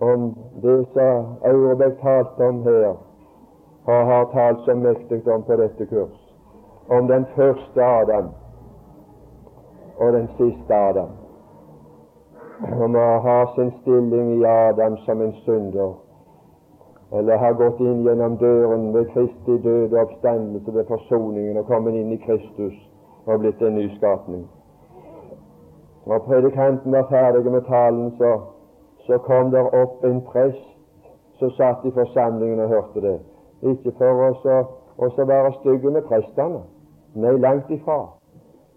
[0.00, 0.30] om
[0.62, 2.94] det som Aurebekk talte om her,
[3.84, 6.16] og har talt så mektig om på dette kurs,
[6.88, 8.32] om den første Adam
[9.98, 11.12] og den siste Adam.
[12.80, 15.92] Om å ha sin stilling i Adam som en synder,
[17.14, 21.94] eller har gått inn gjennom døren ved Kristi død og oppstandelse ved forsoningen og kommet
[21.94, 22.74] inn i Kristus
[23.26, 24.44] og blitt en ny skapning.
[26.06, 28.32] Når predikanten var ferdig med talen, så,
[29.06, 30.66] så kom der opp en prest
[31.38, 33.16] som satt i forsamlingen og hørte det.
[33.62, 36.60] Ikke for oss å være stygge med prestene.
[37.14, 38.02] Nei, langt ifra.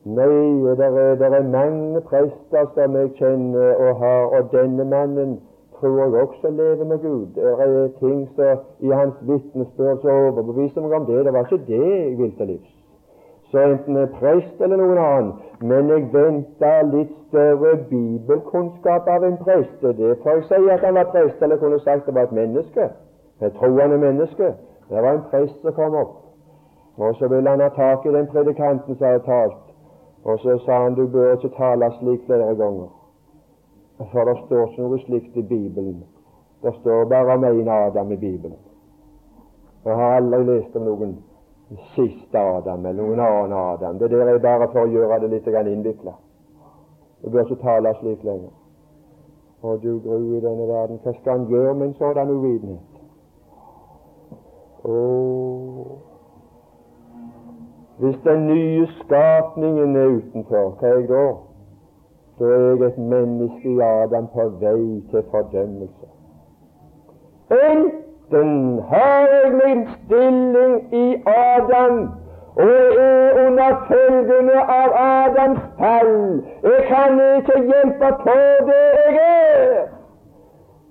[0.05, 0.29] Nei,
[0.77, 5.39] det er, det er mange prester som jeg kjenner og har, og denne mannen
[5.79, 7.27] tror jeg også lever med Gud.
[7.35, 11.25] Det er ting som i hans vitnesbyrd som overbeviser meg om det.
[11.25, 12.73] Det var ikke det jeg ville til livs.
[13.51, 15.33] Så enten er prest eller noen annen.
[15.61, 19.81] Men jeg venta litt større bibelkunnskap av en prest.
[19.81, 22.89] Det får jeg si at han var prest, eller kunne sagt det var et menneske.
[23.41, 24.51] Et troende menneske.
[24.89, 26.13] Det var en prest som kom opp.
[26.97, 29.63] Og så ville han ha tak i den predikanten som hadde talt.
[30.23, 32.89] Og så sa han du bør ikke tale slik flere ganger.
[33.97, 36.03] For det står ikke noe slikt i Bibelen.
[36.61, 38.59] Det står bare om en Adam i Bibelen.
[39.85, 41.17] Jeg har aldri lest om noen
[41.95, 43.97] siste Adam eller noen annen Adam.
[43.99, 46.13] Det der er bare for å gjøre det litt innvikla.
[47.23, 48.53] Du bør ikke tale slik lenger.
[49.61, 52.93] Å, du gru i denne verden, hva skal han gjøre med en sådan uvitenhet?
[57.97, 61.25] Hvis den nye skapningen er utenfor, hva er jeg da?
[62.39, 66.07] Er jeg et menneske i Adam på vei til fordømmelse.
[67.51, 72.09] Enten har jeg min stilling i Adam
[72.55, 76.43] og er under følgene av Adams fall.
[76.63, 78.37] Jeg kan ikke hjelpe på
[78.69, 79.87] det jeg er.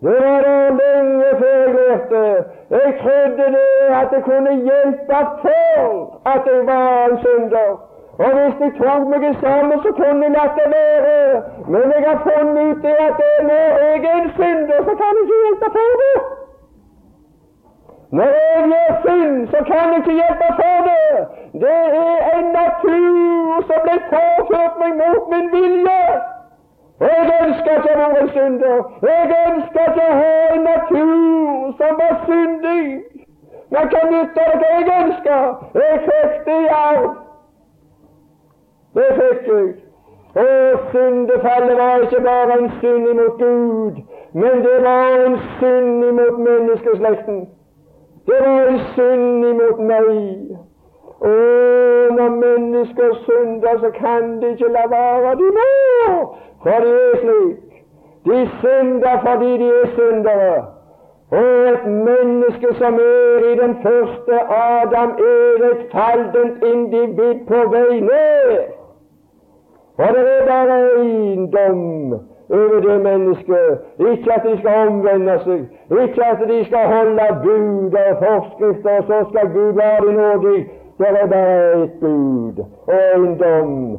[0.03, 2.45] Det var det lenge før jeg lærte.
[2.71, 7.86] Jeg trodde det at jeg kunne hjelpe for at jeg var en synder.
[8.19, 11.43] Og hvis jeg tok meg sammen, så kunne jeg latt det være.
[11.73, 15.25] Men jeg har funnet ut det at når jeg er en synder, så kan jeg
[15.25, 16.17] ikke hjelpe for det.
[18.17, 21.09] Når jeg gjør synd, så kan jeg ikke hjelpe for det.
[21.63, 26.01] Det er en natur som ble påført meg mot min vilje.
[27.01, 28.79] Jeg ønsker ikke å være en synder.
[29.09, 32.87] Jeg ønsker ikke å ha en natur som var syndig.
[33.71, 35.47] Men kan nytte det jeg ønsker.
[35.85, 37.26] Jeg fikk det i arv.
[38.97, 39.75] Det fikk jeg.
[40.37, 43.97] Og syndefallet var ikke bare en synd imot Gud,
[44.33, 47.49] men det var en synd imot menneskeslekten.
[48.27, 50.57] Det var en synd imot meg.
[51.21, 55.35] Og når mennesker synder, så kan de ikke la være.
[55.41, 57.85] De må, for de er slik.
[58.27, 60.65] De synder fordi de er syndere.
[61.31, 68.01] Og et menneske som er i den første Adam, er et faldent individ på vei
[68.01, 68.76] ned.
[69.97, 72.13] For det er bare én dom
[72.51, 73.79] over det mennesket.
[74.11, 75.63] Ikke at de skal omvende seg,
[76.03, 80.61] ikke at de skal holde bud og forskrifter, og så skal Gud være nådig.
[80.99, 83.99] Det er bare ett bud og en dom.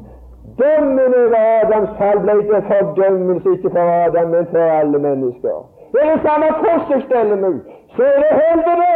[0.59, 5.57] Dommen over Adams fall ble til fordømmelse, ikke for Adam, men for alle mennesker.
[5.91, 7.59] Det er det samme hvordan jeg steller meg,
[7.95, 8.89] så er det helvete.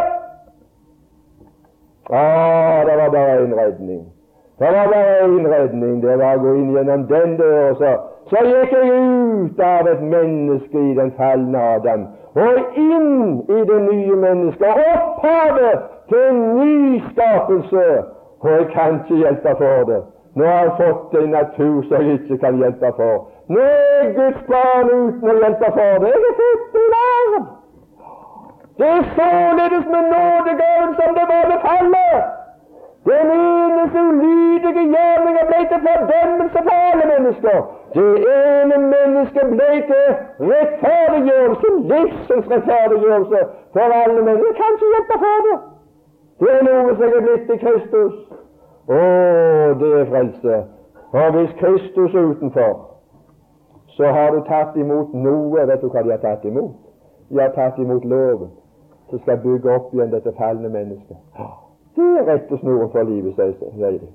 [2.09, 4.01] Ah, det var bare en redning.
[4.61, 7.69] Det var bare én redning, det var å gå inn gjennom den døra.
[7.79, 7.91] Så,
[8.29, 12.03] så gikk jeg ut av et menneske i den falne Adam
[12.35, 14.83] og inn i det nye mennesket.
[14.93, 17.85] Opphavet til en ny skapelse.
[18.41, 20.01] Og jeg kan ikke hjelpe for det.
[20.35, 23.25] Nå har jeg fått en natur som jeg ikke kan hjelpe for.
[23.51, 26.13] Nå er Guds barn uten å hjelpe for det.
[26.13, 27.41] Jeg er født i arv.
[28.77, 32.40] Det er således med nådegaven som det var med fallet.
[33.05, 37.57] Den eneste ulydige gjerninga ble til fordømmelse for alle mennesker.
[37.95, 40.07] Det ene mennesket ble til
[40.51, 43.39] rettferdiggjørelse, livsens rettferdiggjørelse
[43.73, 44.47] for alle mennesker.
[44.51, 45.57] Jeg kan ikke hjelpe for det.
[46.41, 48.13] Det er noe som er blitt til Kristus.
[48.97, 49.01] Å,
[49.81, 50.61] det er frelse.
[51.11, 52.71] Og hvis Kristus er utenfor,
[53.97, 55.65] så har du tatt imot noe.
[55.71, 56.77] Vet du hva de har tatt imot?
[57.29, 58.53] De har tatt imot loven,
[59.09, 61.17] som skal bygge opp igjen dette falne mennesket.
[61.95, 64.09] Det er rettesnoren for livet, sier de.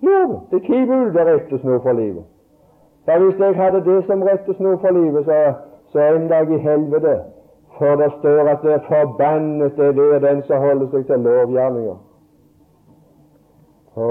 [0.00, 0.40] Loven.
[0.50, 2.24] Det er det rettesnor for livet.
[3.04, 5.52] For hvis jeg hadde det som rettesnor for livet, så,
[5.92, 7.20] så en dag i helvete
[7.78, 11.96] For det står at det er forbannet det er den som holder seg til lovgjerninger.
[13.96, 14.06] Å,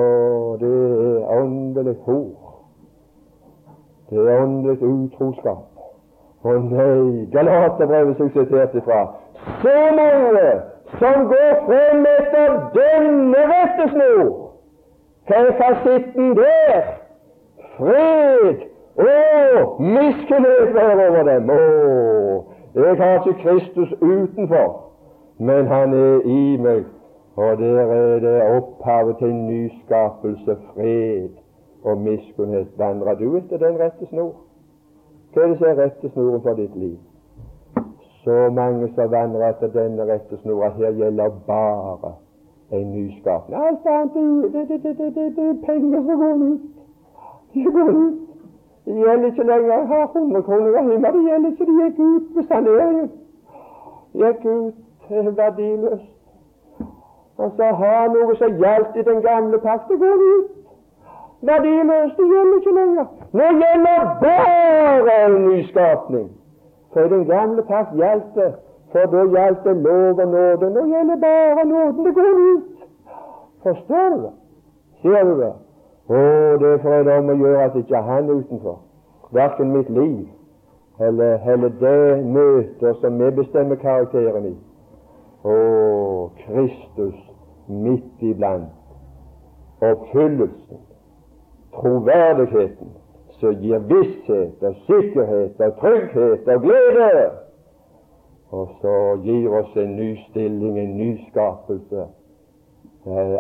[0.62, 2.52] det er åndelig hor.
[4.10, 5.66] Det er åndelig utroskap.
[6.46, 9.02] Å nei, Galaterbrevet som sitert ifra.
[9.64, 10.46] Så mange
[11.00, 14.32] som går frem etter denne rettesnor.
[15.28, 16.82] Hva er fasitten der?
[17.78, 18.66] Fred
[18.96, 21.50] og miskunnhet være over dem.
[21.50, 21.62] Å,
[22.76, 24.70] jeg har ikke Kristus utenfor,
[25.38, 26.86] men han er i meg.
[27.36, 31.30] Og der er det opphavet til nyskapelse, fred
[31.84, 32.68] og miskunnhet.
[32.78, 34.32] Vandrer du etter den rette snor?
[35.34, 36.96] Hva er det som er rette snoren for ditt liv?
[38.26, 42.14] Så mange som vandrer etter denne rette snor her gjelder bare
[42.74, 43.58] en nyskapning.
[43.68, 46.62] Alt annet det, det, det, det, er penger som går ut.
[47.54, 48.16] De går ut.
[48.86, 51.12] Det gjelder ikke lenger Jeg har 100 kroner hjemme.
[51.18, 51.66] Det gjelder ikke.
[51.66, 53.12] De gikk ut med saneringen.
[54.14, 54.74] Gikk ut
[55.08, 56.12] til verdiløst.
[57.38, 60.50] Og så har noe som gjaldt i den gamle pakt, det går ut.
[61.52, 62.18] Verdiløst.
[62.18, 63.06] Det gjelder ikke lenger.
[63.38, 66.28] Nå gjelder bare en nyskapning.
[66.96, 68.54] For i den gamle pakt gjaldt det.
[68.92, 70.70] For da gjaldt det lov og nåde.
[70.76, 72.06] Nå gjelder bare nåden.
[72.06, 72.64] Det går ut.
[73.64, 74.34] Forstår du det?
[75.02, 75.54] Ser du det?
[76.08, 76.22] Å,
[76.62, 78.80] det er for om å gjøre at ikke han utenfor.
[79.36, 80.28] Verken mitt liv
[81.00, 84.54] eller, eller det møter som vi bestemmer karakteren i.
[85.44, 85.56] Å,
[86.46, 87.18] Kristus
[87.68, 88.72] midt iblant.
[89.84, 90.80] Oppfyllelsen,
[91.76, 92.94] troverdigheten,
[93.40, 97.30] som gir visshet og sikkerhet og trygghet og glede.
[98.50, 102.06] Og så gir oss en ny stilling, en ny skapelse.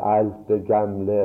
[0.01, 1.21] Alt det gamle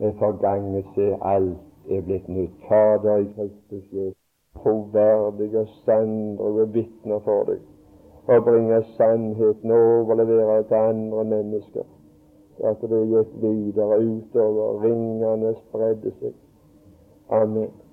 [0.00, 2.52] er forganget, se, alt er blitt nytt.
[2.68, 4.16] Fader i Kristus Jesus,
[4.62, 7.60] troverdige, sannere vitner for deg,
[8.26, 11.88] og bringe sannheten og overlevere til andre mennesker,
[12.64, 16.32] at det gikk videre utover, ringene spredde seg.
[17.30, 17.85] Amen.